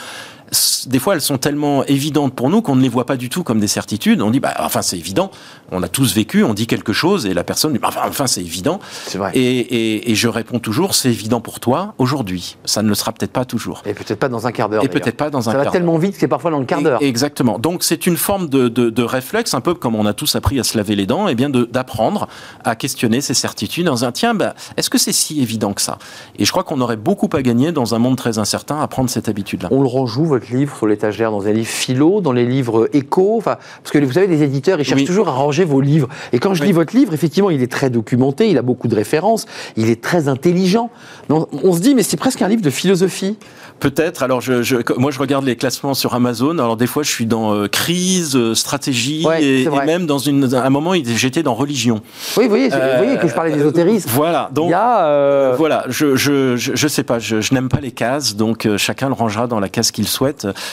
[0.86, 3.42] des fois, elles sont tellement évidentes pour nous qu'on ne les voit pas du tout
[3.42, 4.22] comme des certitudes.
[4.22, 5.30] On dit, bah, enfin, c'est évident.
[5.72, 8.40] On a tous vécu, on dit quelque chose et la personne dit, bah, enfin, c'est
[8.40, 8.78] évident.
[9.07, 9.32] C'est vrai.
[9.34, 12.57] Et, je réponds toujours, c'est évident pour toi aujourd'hui.
[12.64, 13.82] Ça ne le sera peut-être pas toujours.
[13.84, 14.84] Et peut-être pas dans un quart d'heure.
[14.84, 15.64] Et peut-être pas dans un quart d'heure.
[15.64, 17.03] Ça va tellement vite que c'est parfois dans le quart d'heure.
[17.03, 17.59] Exactement.
[17.59, 20.76] Donc, c'est une forme de, réflexe, un peu comme on a tous appris à se
[20.76, 22.28] laver les dents, et bien d'apprendre
[22.64, 25.99] à questionner ces certitudes dans un tiens, bah, est-ce que c'est si évident que ça?
[26.38, 29.11] Et je crois qu'on aurait beaucoup à gagner dans un monde très incertain à prendre
[29.11, 29.68] cette habitude-là.
[29.70, 33.37] On le rejoue, votre livre, sur l'étagère, dans un livre philo, dans les livres éco
[33.39, 36.09] Enfin, parce que vous savez, les éditeurs, ils cherchent toujours à ranger vos livres.
[36.32, 38.95] Et quand je lis votre livre, effectivement, il est très documenté, il a beaucoup de
[38.95, 40.91] références, il est très intelligent.
[41.28, 43.37] on se dit, mais c'est presque un livre de philosophie.
[43.80, 44.22] Peut-être.
[44.22, 46.53] Alors, je, moi, je regarde les classements sur Amazon.
[46.53, 50.70] Alors, des fois, je suis dans euh, crise, euh, stratégie, et, même dans une, un
[50.70, 52.01] moment, j'étais dans religion.
[52.37, 54.09] Oui, vous voyez, vous voyez que je parlais d'ésotérisme.
[54.12, 54.51] Voilà.
[54.53, 55.84] Donc, euh, voilà.
[55.89, 57.18] Je, je, je, sais pas.
[57.18, 60.25] Je, n'aime pas les cases, donc chacun le rangera dans la case qu'il souhaite.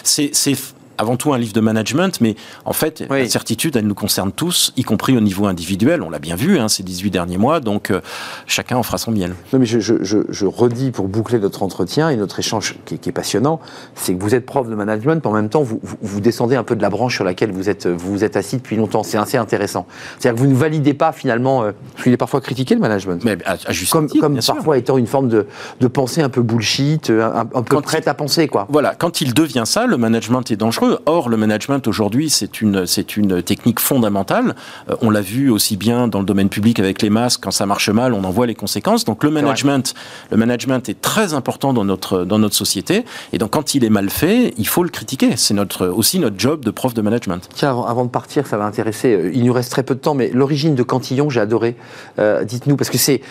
[0.03, 0.55] C'est
[0.97, 2.35] avant tout un livre de management, mais
[2.65, 6.01] en fait, la certitude, elle nous concerne tous, y compris au niveau individuel.
[6.01, 8.01] On l'a bien vu hein, ces 18 derniers mois, donc euh,
[8.47, 9.33] chacun en fera son miel.
[9.51, 13.09] Non, mais je, je, je, redis pour boucler notre entretien et notre échange qui, qui
[13.09, 13.59] est passionnant,
[13.95, 16.63] c'est que vous êtes prof de management, mais en même temps, vous, vous, descendez un
[16.63, 19.03] peu de la branche sur laquelle vous êtes, vous, êtes assis depuis longtemps.
[19.03, 19.85] C'est assez intéressant.
[20.19, 21.71] C'est-à-dire que vous ne validez pas finalement, euh,
[22.01, 23.23] qu'il est parfois critiqué le management.
[23.23, 25.47] Mais à, juste comme, comme parfois étant une forme de,
[25.79, 28.67] de, pensée un peu bullshit, euh, un, un peu prête à penser, quoi.
[28.69, 32.86] Voilà, quand il devient ça, le management est dangereux Or, le management aujourd'hui, c'est une,
[32.86, 34.55] c'est une technique fondamentale.
[34.89, 37.41] Euh, on l'a vu aussi bien dans le domaine public avec les masques.
[37.43, 39.05] Quand ça marche mal, on en voit les conséquences.
[39.05, 39.93] Donc, le management,
[40.31, 43.05] le management est très important dans notre, dans notre société.
[43.31, 45.38] Et donc, quand il est mal fait, il faut le critiquer.
[45.38, 47.47] C'est notre, aussi notre job de prof de management.
[47.53, 49.13] Tiens, avant, de partir, ça va intéresser.
[49.13, 51.75] Euh, il nous reste très peu de temps, mais l'origine de Cantillon, j'ai adoré.
[52.19, 53.21] Euh, dites-nous, parce que c'est.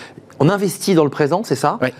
[0.40, 1.78] On investit dans le présent, c'est ça?
[1.82, 1.90] Oui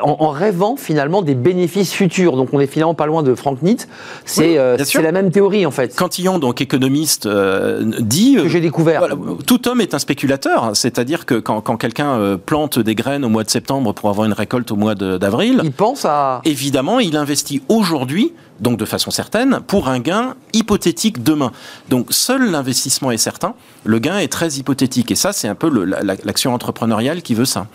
[0.00, 2.36] en, rêvant finalement des bénéfices futurs.
[2.36, 3.86] Donc on est finalement pas loin de Frank Nietzsche.
[4.24, 5.94] C'est euh, la même théorie en fait.
[5.94, 9.08] Cantillon, donc économiste, euh, dit que j'ai découvert.
[9.46, 13.44] tout homme est un spéculateur, c'est-à-dire que quand, quelqu'un euh, plante des graines au mois
[13.44, 17.62] de septembre pour avoir une récolte au mois d'avril, il pense à évidemment il investit
[17.68, 21.52] aujourd'hui donc de façon certaine, pour un gain hypothétique demain.
[21.90, 25.10] Donc seul l'investissement est certain, le gain est très hypothétique.
[25.10, 25.68] Et ça, c'est un peu
[26.24, 27.66] l'action entrepreneuriale qui veut ça.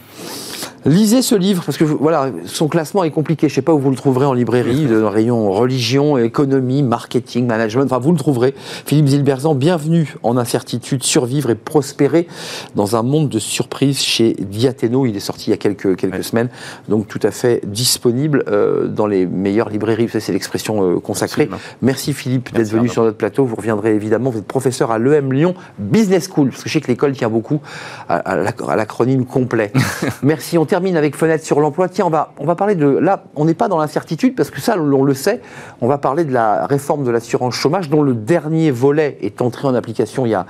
[0.84, 3.48] Lisez ce livre parce que voilà, son classement est compliqué.
[3.48, 7.46] Je ne sais pas où vous le trouverez en librairie, le rayon religion, économie, marketing,
[7.46, 7.86] management.
[7.86, 8.56] Enfin, vous le trouverez.
[8.58, 12.28] Philippe Zilberzan, bienvenue en incertitude, survivre et prospérer
[12.76, 15.06] dans un monde de surprises chez Diateno.
[15.06, 16.50] Il est sorti il y a quelques quelques semaines,
[16.90, 20.10] donc tout à fait disponible euh, dans les meilleures librairies.
[20.10, 21.48] C'est l'expression euh, consacrée.
[21.84, 23.46] Merci Philippe d'être venu sur notre plateau.
[23.46, 24.32] Vous reviendrez évidemment.
[24.32, 27.30] Vous êtes professeur à l'EM Lyon Business School, parce que je sais que l'école tient
[27.30, 27.62] beaucoup
[28.10, 28.36] à,
[28.76, 29.72] l'acronyme complet.
[30.24, 31.90] Merci termine avec fenêtre sur l'emploi.
[31.90, 32.88] Tiens, on va, on va parler de.
[32.88, 35.42] Là, on n'est pas dans l'incertitude parce que ça, on le sait.
[35.82, 39.68] On va parler de la réforme de l'assurance chômage dont le dernier volet est entré
[39.68, 40.46] en application il y a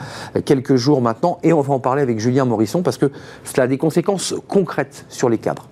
[0.46, 1.40] quelques jours maintenant.
[1.42, 3.12] Et on va en parler avec Julien Morisson parce que
[3.44, 5.71] cela a des conséquences concrètes sur les cadres.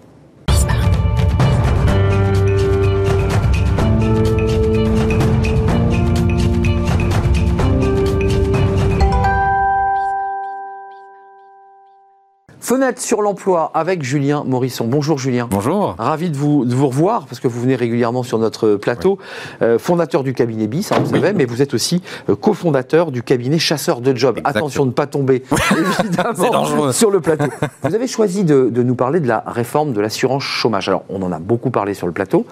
[12.70, 14.86] Fenêtre sur l'emploi avec Julien Morisson.
[14.86, 15.48] Bonjour Julien.
[15.50, 15.96] Bonjour.
[15.98, 19.18] Ravi de vous, de vous revoir parce que vous venez régulièrement sur notre plateau.
[19.64, 23.24] Euh, fondateur du cabinet BIS, hein, vous savez, mais vous êtes aussi euh, cofondateur du
[23.24, 24.40] cabinet Chasseur de Job.
[24.44, 25.42] Attention de ne pas tomber
[26.00, 27.50] évidemment sur le plateau.
[27.82, 30.90] vous avez choisi de, nous parler de la réforme de l'assurance chômage.
[30.90, 32.46] Alors on en a beaucoup parlé sur le plateau.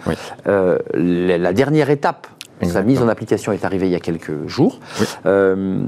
[0.48, 2.26] Euh, la dernière étape
[2.66, 4.80] sa mise en application est arrivée il y a quelques jours.
[5.26, 5.80] Euh,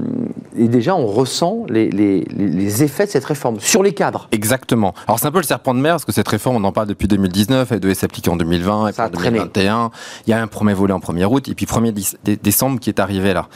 [0.56, 4.28] et déjà, on ressent les, les, effets de cette réforme sur les cadres.
[4.32, 4.94] Exactement.
[5.06, 6.86] Alors, c'est un peu le serpent de mer, parce que cette réforme, on en parle
[6.86, 9.90] depuis 2019, elle devait s'appliquer en 2020 et en 2021.
[10.26, 13.00] Il y a un premier volet en 1er août, et puis 1er décembre qui est
[13.00, 13.48] arrivé là.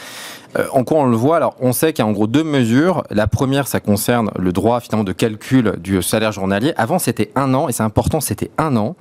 [0.72, 1.36] En quoi on le voit?
[1.36, 3.04] Alors, on sait qu'il y a en gros deux mesures.
[3.10, 6.72] La première, ça concerne le droit finalement de calcul du salaire journalier.
[6.76, 8.96] Avant, c'était un an, et c'est important, c'était un an,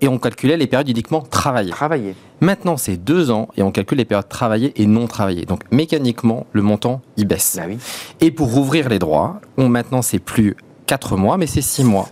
[0.00, 1.70] et on calculait les périodes uniquement travaillées.
[1.70, 2.14] Travaillées.
[2.40, 5.44] Maintenant, c'est deux ans et on calcule les périodes travaillées et non travaillées.
[5.44, 7.56] Donc, mécaniquement, le montant, il baisse.
[7.58, 7.78] Bah oui.
[8.20, 10.56] Et pour rouvrir les droits, on, maintenant, c'est plus
[10.86, 12.08] quatre mois, mais c'est six mois.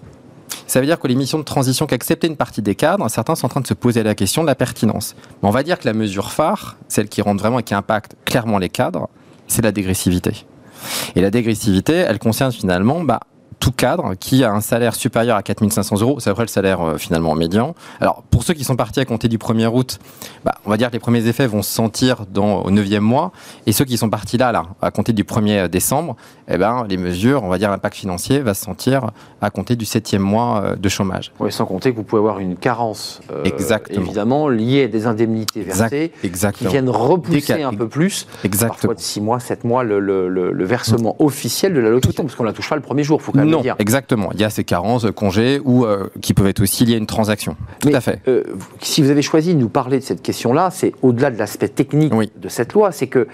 [0.69, 3.47] Ça veut dire que les missions de transition qu'acceptaient une partie des cadres, certains sont
[3.47, 5.17] en train de se poser la question de la pertinence.
[5.43, 8.17] Mais on va dire que la mesure phare, celle qui rentre vraiment et qui impacte
[8.27, 9.09] clairement les cadres,
[9.47, 10.45] c'est la dégressivité.
[11.17, 13.21] Et la dégressivité, elle concerne finalement bah,
[13.61, 16.99] tout cadre qui a un salaire supérieur à 4500 euros, c'est après le salaire euh,
[16.99, 17.75] finalement médian.
[18.01, 19.99] Alors pour ceux qui sont partis à compter du 1er août,
[20.45, 23.33] bah, on va dire que les premiers effets vont se sentir dans, au 9e mois,
[23.67, 26.17] et ceux qui sont partis là, là, à compter du 1er décembre,
[26.49, 29.85] eh ben, les mesures, on va dire l'impact financier va se sentir à compter du
[29.85, 31.33] 7e mois euh, de chômage.
[31.41, 33.45] Oui, sans compter que vous pouvez avoir une carence, euh,
[33.91, 38.69] évidemment, liée à des indemnités versées, qui viennent repousser un peu plus, Exactement.
[38.69, 42.35] parfois de 6 mois, 7 mois, le, le, le, versement officiel de la location, parce
[42.35, 44.31] qu'on ne la touche pas le premier jour, faut quand même non, exactement.
[44.35, 47.07] Il y a ces carences, congés, ou euh, qui peuvent être aussi liées à une
[47.07, 47.57] transaction.
[47.81, 48.21] Tout à fait.
[48.29, 48.43] Euh,
[48.81, 52.13] si vous avez choisi de nous parler de cette question-là, c'est au-delà de l'aspect technique
[52.13, 53.27] de cette loi, c'est que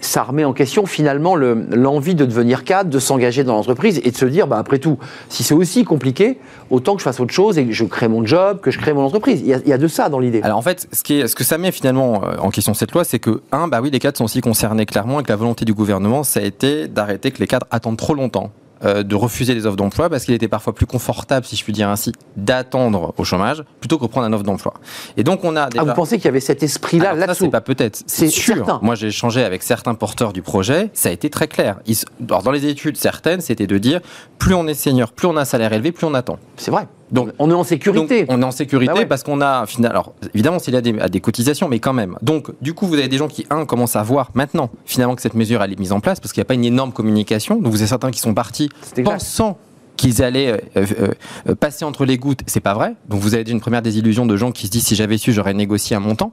[0.00, 4.16] ça remet en question finalement l'envie de devenir cadre, de s'engager dans l'entreprise et de
[4.16, 4.98] se dire, bah, après tout,
[5.28, 6.38] si c'est aussi compliqué,
[6.70, 8.92] autant que je fasse autre chose et que je crée mon job, que je crée
[8.92, 9.40] mon entreprise.
[9.40, 10.40] Il y a, de ça dans l'idée.
[10.42, 12.92] Alors en fait, ce, qui est, ce que ça met finalement euh, en question cette
[12.92, 15.36] loi, c'est que, un, bah oui, les cadres sont aussi concernés clairement et que la
[15.36, 18.52] volonté du gouvernement, ça a été d'arrêter que les cadres attendent trop longtemps
[18.84, 21.72] euh, de refuser les offres d'emploi parce qu'il était parfois plus confortable, si je puis
[21.72, 24.74] dire ainsi, d'attendre au chômage plutôt que de prendre un offre d'emploi.
[25.16, 25.82] Et donc on a déjà...
[25.82, 28.56] Ah, vous pensez qu'il y avait cet esprit-là là-dessous Ça, c'est pas peut-être, c'est sûr.
[28.56, 28.80] Certain.
[28.82, 31.80] Moi, j'ai échangé avec certains porteurs du projet, ça a été très clair.
[32.28, 34.00] Alors, dans les études, certaines, c'était de dire
[34.38, 36.38] plus on est senior, plus on a un salaire élevé, plus on attend.
[36.56, 36.86] C'est vrai.
[37.10, 38.26] Donc, on est en sécurité.
[38.28, 41.20] on est en sécurité bah parce qu'on a, alors évidemment, s'il y a des, des,
[41.20, 42.16] cotisations, mais quand même.
[42.22, 45.22] Donc, du coup, vous avez des gens qui, un, commencent à voir maintenant, finalement, que
[45.22, 47.56] cette mesure, elle est mise en place parce qu'il n'y a pas une énorme communication.
[47.56, 48.68] Donc, vous avez certains qui sont partis
[49.04, 49.58] pensant
[49.98, 51.08] qu'ils allaient euh, euh,
[51.48, 52.94] euh, passer entre les gouttes, c'est pas vrai.
[53.08, 55.52] Donc vous avez une première désillusion de gens qui se disent si j'avais su, j'aurais
[55.52, 56.32] négocié un montant.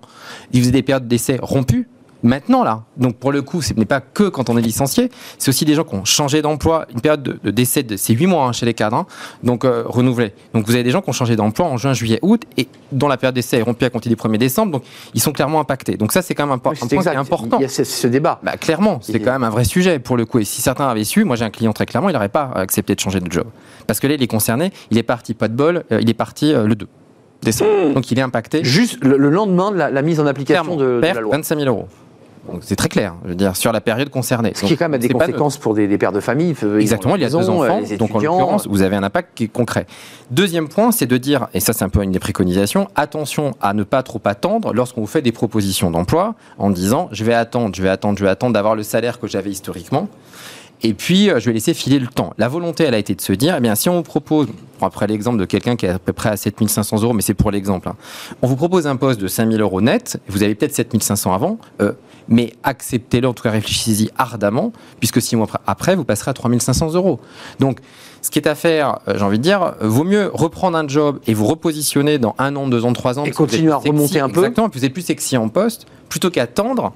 [0.54, 1.90] Ils faisaient des périodes d'essai rompues
[2.26, 2.84] maintenant là.
[2.98, 5.76] Donc pour le coup, ce n'est pas que quand on est licencié, c'est aussi des
[5.76, 8.66] gens qui ont changé d'emploi, une période de, décès de c'est 8 mois hein, chez
[8.66, 9.06] les cadres, hein.
[9.44, 10.34] donc euh, renouvelé.
[10.54, 13.08] Donc vous avez des gens qui ont changé d'emploi en juin, juillet, août et dont
[13.08, 15.98] la période d'essai est rompue à compter du 1er décembre, donc ils sont clairement impactés.
[15.98, 17.58] Donc ça c'est quand même un, point qui est important.
[17.60, 18.40] Il y a ce, débat.
[18.44, 20.40] Bah, clairement, c'est quand même un vrai sujet pour le coup.
[20.40, 22.96] Et si certains avaient su, moi j'ai un client très clairement, il n'aurait pas accepté
[22.96, 23.46] de changer de job.
[23.88, 26.16] Parce que là, il est concerné, il est parti, pas de bol, euh, il est
[26.16, 26.88] parti euh, le 2
[27.44, 27.90] décembre.
[27.90, 27.94] Mmh.
[27.94, 28.64] Donc il est impacté.
[28.64, 31.36] Juste le, lendemain de la, mise en application de, de, la loi.
[31.36, 31.88] 25 000 euros.
[32.52, 34.52] Donc c'est très clair, je veux dire, sur la période concernée.
[34.56, 36.56] Ce qui est quand même des conséquences pour des, pères de famille.
[36.80, 39.48] Exactement, il y a deux enfants, donc en l'occurrence, vous avez un impact qui est
[39.48, 39.88] concret.
[40.32, 43.74] Deuxième point, c'est de dire, et ça c'est un peu une des préconisations, attention à
[43.74, 47.76] ne pas trop attendre lorsqu'on vous fait des propositions d'emploi en disant je vais attendre,
[47.76, 50.08] je vais attendre, je vais attendre d'avoir le salaire que j'avais historiquement.
[50.84, 52.34] Et puis, euh, je vais laisser filer le temps.
[52.38, 54.48] La volonté, elle a été de se dire, eh bien, si on vous propose,
[54.82, 57.50] après l'exemple de quelqu'un qui est à peu près à 7500 euros, mais c'est pour
[57.50, 57.96] l'exemple, hein,
[58.42, 61.94] on vous propose un poste de 5000 euros net, vous avez peut-être 7500 avant, euh,
[62.28, 66.94] mais acceptez-le, en tout cas réfléchissez-y ardemment, puisque six mois après, vous passerez à 3500
[66.94, 67.20] euros.
[67.60, 67.80] Donc,
[68.22, 71.20] ce qui est à faire, euh, j'ai envie de dire, vaut mieux reprendre un job
[71.28, 73.26] et vous repositionner dans un an, deux ans, trois ans.
[73.26, 74.40] Et continuer à remonter un peu.
[74.40, 76.94] Exactement, puis vous êtes plus sexy en poste, plutôt qu'attendre,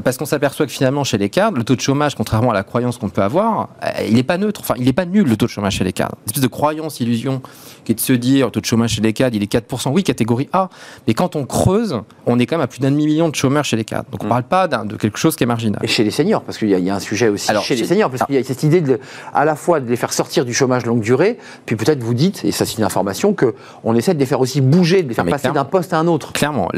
[0.00, 2.62] parce qu'on s'aperçoit que finalement, chez les cadres, le taux de chômage, contrairement à la
[2.62, 4.60] croyance qu'on peut avoir, euh, il n'est pas neutre.
[4.60, 6.16] Enfin, il n'est pas nul, le taux de chômage chez les cadres.
[6.22, 7.42] Une espèce de croyance, illusion,
[7.84, 9.90] qui est de se dire, le taux de chômage chez les cadres, il est 4%.
[9.92, 10.68] Oui, catégorie A.
[11.06, 13.76] Mais quand on creuse, on est quand même à plus d'un demi-million de chômeurs chez
[13.76, 14.06] les cadres.
[14.10, 14.30] Donc, on ne mm.
[14.30, 15.80] parle pas de quelque chose qui est marginal.
[15.82, 18.24] Et chez les seniors, parce qu'il y, a un sujet aussi chez, les seniors, parce
[18.24, 19.00] qu'il y a cette idée de,
[19.34, 22.44] à la fois de les faire sortir du chômage longue durée, puis peut-être vous dites,
[22.44, 25.24] et ça c'est une information, qu'on essaie de les faire aussi bouger, de les faire
[25.24, 26.32] passer d'un poste à un autre.
[26.32, 26.70] Clairement.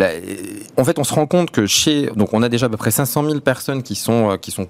[0.76, 2.10] en fait, on se rend compte que chez.
[2.16, 4.68] Donc, on a déjà à peu près 500 000 personnes qui sont, euh, qui sont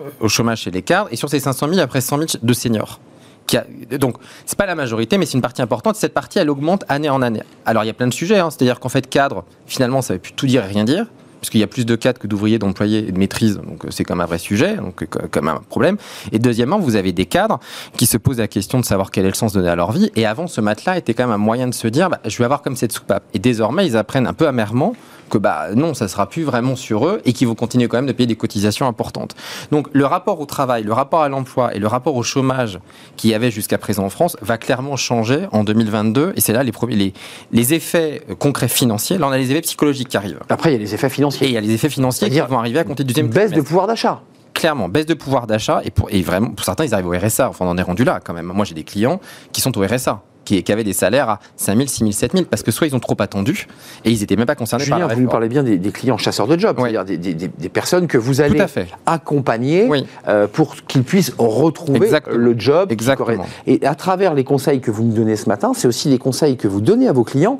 [0.00, 2.52] euh, au chômage chez les cadres, et sur ces 500 000, après 100 000 de
[2.52, 3.00] seniors.
[3.46, 3.66] Qui a,
[3.98, 5.96] donc, c'est pas la majorité, mais c'est une partie importante.
[5.96, 7.42] Cette partie, elle augmente année en année.
[7.64, 8.40] Alors, il y a plein de sujets.
[8.40, 8.50] Hein.
[8.50, 11.06] C'est-à-dire qu'en fait, cadre, finalement, ça ne veut plus tout dire et rien dire
[11.40, 13.88] parce qu'il y a plus de cadres que d'ouvriers, d'employés et de maîtrises, donc euh,
[13.90, 15.06] c'est même un vrai sujet, donc
[15.36, 15.96] même un problème.
[16.32, 17.60] Et deuxièmement, vous avez des cadres
[17.96, 20.10] qui se posent la question de savoir quel est le sens donné à leur vie.
[20.16, 22.44] Et avant, ce matelas était quand même un moyen de se dire, bah, je vais
[22.44, 23.22] avoir comme cette soupape.
[23.32, 24.94] Et désormais, ils apprennent un peu amèrement
[25.28, 28.06] que bah non, ça sera plus vraiment sur eux et qu'ils vont continuer quand même
[28.06, 29.34] de payer des cotisations importantes.
[29.70, 32.78] Donc le rapport au travail, le rapport à l'emploi et le rapport au chômage
[33.16, 36.62] qu'il y avait jusqu'à présent en France va clairement changer en 2022 et c'est là
[36.62, 37.14] les, premiers, les,
[37.52, 39.18] les effets concrets financiers.
[39.18, 40.40] Là, on a les effets psychologiques qui arrivent.
[40.48, 41.46] Après, il y a les effets financiers.
[41.46, 43.52] Et il y a les effets financiers qui vont arriver à compter du deuxième Baisse
[43.52, 44.20] de pouvoir d'achat
[44.54, 47.50] clairement baisse de pouvoir d'achat et, pour, et vraiment pour certains ils arrivent au RSA
[47.50, 49.20] enfin on en est rendu là quand même moi j'ai des clients
[49.52, 52.32] qui sont au RSA qui, qui avaient des salaires à 5 000, 6 000, 7
[52.32, 53.66] 000, parce que soit ils ont trop attendu
[54.04, 56.16] et ils n'étaient même pas concernés Julien, par la vous nous parlez bien des, clients
[56.16, 58.62] chasseurs de jobs, c'est-à-dire des, des, des, personnes que vous allez
[59.04, 59.88] accompagner
[60.28, 62.92] euh, pour qu'ils puississent retrouver le job.
[62.92, 63.46] Exactement.
[63.66, 66.56] Et à travers les conseils que vous nous donnez ce matin, c'est aussi des conseils
[66.56, 67.58] que vous donnez à vos clients.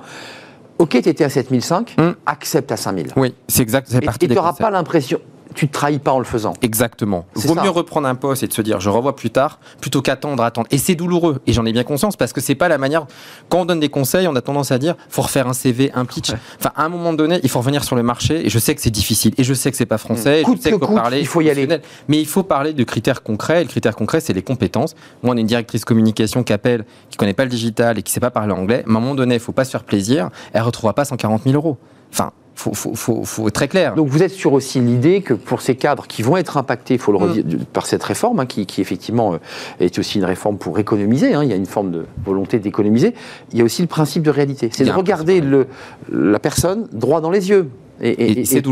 [0.78, 2.14] Ok, tu étais à 7005, hum.
[2.26, 3.09] accepte à 5000.
[3.16, 3.91] Oui, c'est exact.
[4.20, 5.20] Et tu n'auras pas l'impression
[5.57, 6.53] tu te trahis pas en le faisant.
[6.63, 7.27] Exactement.
[7.35, 10.03] Il vaut mieux reprendre un poste et de se dire je revois plus tard plutôt
[10.03, 10.69] qu'attendre, attendre.
[10.71, 11.41] Et c'est douloureux.
[11.47, 13.07] Et j'en ai bien conscience parce que c'est pas la manière.
[13.49, 16.05] Quand on donne des conseils, on a tendance à dire faut refaire un CV, un
[16.05, 16.33] pitch.
[16.59, 18.47] Enfin, à un moment donné, il faut revenir sur le marché.
[18.47, 19.33] Et je sais que c'est difficile.
[19.39, 20.43] Et je sais que c'est pas français.
[20.45, 21.21] Coûte je sais qu'il faut parler.
[21.21, 21.67] Il faut y aller.
[22.09, 23.63] Mais il faut parler de critères concrets.
[23.63, 24.95] Et le critère concret, c'est les compétences.
[25.23, 28.13] Moi, on a une directrice communication qui appelle, qui connaît pas le digital et qui
[28.13, 28.85] sait pas parler anglais.
[28.87, 30.29] À un moment donné, il faut pas se faire plaisir.
[30.53, 31.79] Elle retrouvera pas 140 000 euros.
[32.13, 33.95] Enfin, faut, faut, faut, être très clair.
[33.95, 37.13] Donc vous êtes sur aussi l'idée que pour ces cadres qui vont être impactés, faut
[37.13, 37.65] le redire, mm.
[37.73, 39.39] par cette réforme, hein, qui, effectivement euh,
[39.79, 43.15] est aussi une réforme pour économiser, hein, il y a une forme de volonté d'économiser,
[43.53, 44.71] il y a aussi le principe de réalité.
[44.73, 45.67] C'est de regarder le,
[46.11, 47.69] la personne droit dans les yeux.
[48.01, 48.63] Et, c'est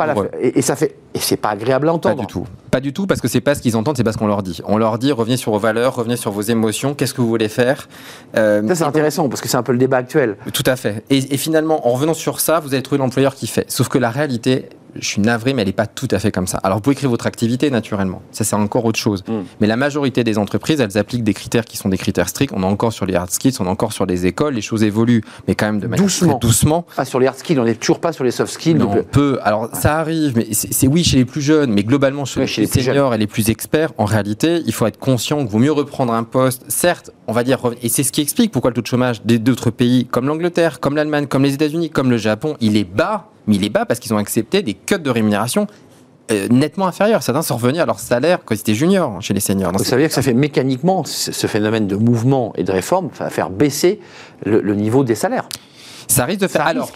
[0.40, 2.16] et, ça fait et c'est pas agréable à entendre.
[2.16, 2.46] Pas du tout.
[2.70, 4.42] Pas du tout parce que c'est pas ce qu'ils entendent, c'est pas ce qu'on leur
[4.42, 4.60] dit.
[4.64, 6.94] On leur dit revenez sur vos valeurs, revenez sur vos émotions.
[6.94, 7.88] Qu'est-ce que vous voulez faire
[8.36, 10.36] euh, Ça c'est intéressant parce que c'est un peu le débat actuel.
[10.52, 11.04] Tout à fait.
[11.08, 13.70] Et, finalement, en revenant sur ça, vous allez trouver l'employeur qui fait.
[13.70, 14.68] Sauf que la réalité,
[14.98, 16.58] je suis navré, mais elle n'est pas tout à fait comme ça.
[16.58, 18.22] Alors, vous pouvez créer votre activité, naturellement.
[18.30, 19.24] Ça, c'est encore autre chose.
[19.26, 19.40] Mm.
[19.60, 22.52] Mais la majorité des entreprises, elles appliquent des critères qui sont des critères stricts.
[22.54, 24.54] On est encore sur les hard skills, on est encore sur les écoles.
[24.54, 26.38] Les choses évoluent, mais quand même de manière doucement.
[26.38, 26.86] doucement.
[26.96, 28.80] Pas sur les hard skills, on n'est toujours pas sur les soft skills.
[28.82, 29.38] on peut.
[29.42, 33.14] Alors, ça arrive, mais c'est oui chez les plus jeunes, mais globalement chez, les, seniors
[33.14, 33.92] et les plus experts.
[33.98, 36.64] En réalité, il faut être conscient qu'il vaut mieux reprendre un poste.
[36.68, 39.70] Certes, on va dire, et c'est ce qui explique pourquoi le taux de chômage d'autres
[39.70, 43.56] pays comme l'Angleterre, comme l'Allemagne, comme les États-Unis, comme le Japon, il est bas mais
[43.56, 45.66] il est bas parce qu'ils ont accepté des cuts de rémunération
[46.30, 47.22] euh, nettement inférieurs.
[47.22, 49.78] Certains sont revenus à leur salaire quand ils étaient juniors chez les seniors.
[49.80, 53.30] ça veut dire que ça fait mécaniquement ce phénomène de mouvement et de réforme, va
[53.30, 54.00] faire baisser
[54.44, 55.48] le, niveau des salaires.
[56.08, 56.66] Ça risque de faire.
[56.66, 56.90] Alors,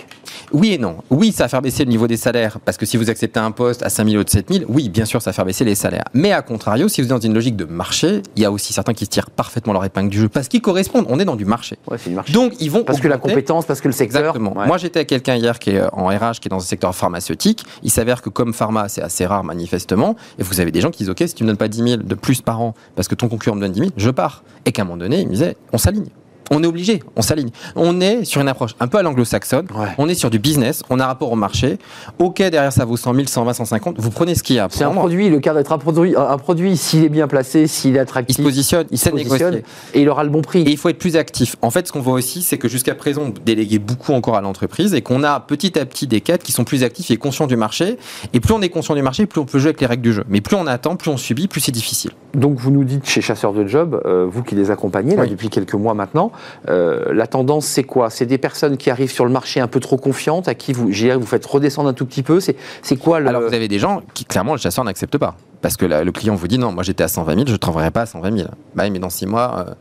[0.53, 0.96] oui et non.
[1.11, 3.51] Oui, ça va faire baisser le niveau des salaires, parce que si vous acceptez un
[3.51, 5.64] poste à 5 000 ou de 7 000, oui, bien sûr, ça va faire baisser
[5.64, 6.05] les salaires.
[6.14, 8.72] Mais à contrario, si vous êtes dans une logique de marché, il y a aussi
[8.72, 11.07] certains qui se tirent parfaitement leur épingle du jeu, parce qu'ils correspondent.
[11.09, 11.76] On est dans du marché.
[11.90, 12.32] Ouais, c'est du marché.
[12.32, 12.84] Donc, ils vont.
[12.84, 14.20] Parce que la compétence, parce que le secteur.
[14.20, 14.55] Exactement.
[14.66, 17.64] Moi, j'étais avec quelqu'un hier qui est en RH, qui est dans un secteur pharmaceutique.
[17.82, 20.99] Il s'avère que comme pharma, c'est assez rare, manifestement, et vous avez des gens qui
[20.99, 23.14] disent, OK, si tu me donnes pas 10 000 de plus par an, parce que
[23.14, 24.42] ton concurrent me donne 10 000, je pars.
[24.66, 26.09] Et qu'à un moment donné, il me disait, on s'aligne
[26.51, 27.51] on est obligé, on s'aligne.
[27.76, 29.66] On est sur une approche un peu à l'anglo-saxonne,
[29.99, 31.78] on est sur du business, on a rapport au marché.
[32.18, 34.68] Ok, derrière ça vaut 100 000, 120, 150, vous prenez ce qu'il y a.
[34.70, 37.96] C'est un produit, le cadre d'être un produit, un produit s'il est bien placé, s'il
[37.96, 38.36] est attractif.
[38.36, 39.64] Il se positionne, il, sait négocier.
[39.94, 40.62] Et il aura le bon prix.
[40.62, 41.57] Et il faut être plus actif.
[41.62, 44.40] En fait, ce qu'on voit aussi, c'est que jusqu'à présent, on déléguait beaucoup encore à
[44.40, 47.46] l'entreprise et qu'on a petit à petit des cadres qui sont plus actifs et conscients
[47.46, 47.99] du marché.
[48.32, 50.12] Et plus on est conscient du marché, plus on peut jouer avec les règles du
[50.12, 50.24] jeu.
[50.28, 52.12] Mais plus on attend, plus on subit, plus c'est difficile.
[52.35, 55.49] Donc vous nous dites chez Chasseurs de Job, euh, vous qui les accompagnez là, depuis
[55.49, 56.31] quelques mois maintenant,
[56.68, 58.11] euh, la tendance, c'est quoi?
[58.11, 60.89] C'est des personnes qui arrivent sur le marché un peu trop confiantes, à qui vous,
[60.89, 62.41] vous faites redescendre un tout petit peu.
[62.41, 63.29] C'est quoi le...
[63.29, 65.37] Alors, vous avez des gens qui, clairement, le chasseur n'accepte pas.
[65.61, 67.91] Parce que le client vous dit non, moi j'étais à 120 000, je ne renverrai
[67.91, 68.49] pas à 120 000.
[68.74, 69.66] Bah, mais dans 6 mois.
[69.68, 69.74] Euh,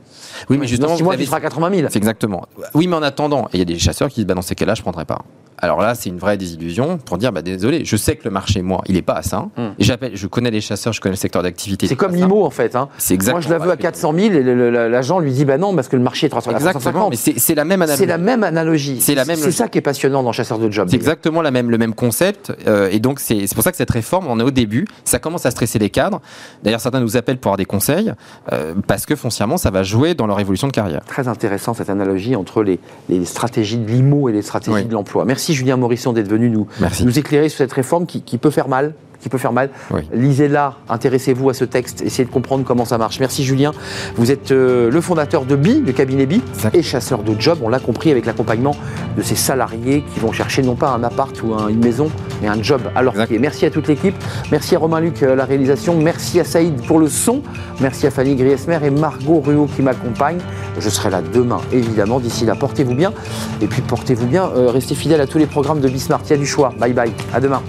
[0.49, 0.89] oui, mais justement.
[0.89, 1.87] Dans 6 mois, tu seras 80 000.
[1.89, 2.45] C'est exactement.
[2.73, 4.73] Oui, mais en attendant, il y a des chasseurs qui disent bah, dans ces cas-là,
[4.75, 5.19] je ne prendrai pas.
[5.59, 8.61] Alors là, c'est une vraie désillusion pour dire, bah, désolé, je sais que le marché,
[8.61, 9.47] moi, il n'est pas à ça.
[9.57, 9.69] Hmm.
[9.79, 11.87] J'appelle, je connais les chasseurs, je connais le secteur d'activité.
[11.87, 12.75] C'est comme l'IMO, en fait.
[12.75, 12.89] Hein.
[12.99, 13.41] C'est exactement.
[13.41, 14.43] Moi, je la veux à 400 000 et
[14.89, 17.81] l'agent lui dit, bah non, parce que le marché est 350 mais c'est la même
[17.81, 17.99] analogie.
[17.99, 19.01] C'est la même analogie.
[19.01, 19.37] C'est la même.
[19.37, 20.87] C'est ça qui est passionnant dans Chasseurs de Job.
[20.89, 22.53] C'est exactement la même, le même concept.
[22.67, 24.85] Euh, et donc, c'est pour ça que cette réforme, on est au début.
[25.05, 26.21] Ça commence à stresser les cadres.
[26.63, 28.13] D'ailleurs, certains nous appellent pour avoir des conseils
[28.51, 31.01] euh, parce que foncièrement, ça va jouer dans leur évolution de carrière.
[31.05, 32.79] Très intéressant cette analogie entre les,
[33.25, 35.25] stratégies de l'IMO et les stratégies de l'emploi.
[35.25, 36.67] Merci Julien Morisson d'être venu nous,
[37.03, 39.69] nous éclairer sur cette réforme qui, peut faire mal, qui peut faire mal.
[40.13, 43.19] Lisez-la, intéressez-vous à ce texte, essayez de comprendre comment ça marche.
[43.19, 43.71] Merci Julien.
[44.15, 46.41] Vous êtes euh, le fondateur de BI, le cabinet BI,
[46.73, 47.59] et chasseur de job.
[47.61, 48.75] On l'a compris avec l'accompagnement
[49.17, 52.09] de ces salariés qui vont chercher non pas un appart ou une maison,
[52.41, 53.39] mais un job à leur pied.
[53.39, 54.15] Merci à toute l'équipe.
[54.51, 55.95] Merci à Romain Luc, euh, la réalisation.
[55.99, 57.41] Merci à Saïd pour le son.
[57.81, 60.41] Merci à Fanny Griesmer et Margot Ruot qui m'accompagnent.
[60.79, 62.19] Je serai là demain, évidemment.
[62.19, 63.13] D'ici là, portez-vous bien.
[63.61, 64.49] Et puis portez-vous bien.
[64.55, 66.21] Euh, restez fidèles à tous les programmes de Bismart.
[66.25, 66.73] Il y a du choix.
[66.79, 67.11] Bye bye.
[67.33, 67.61] À demain.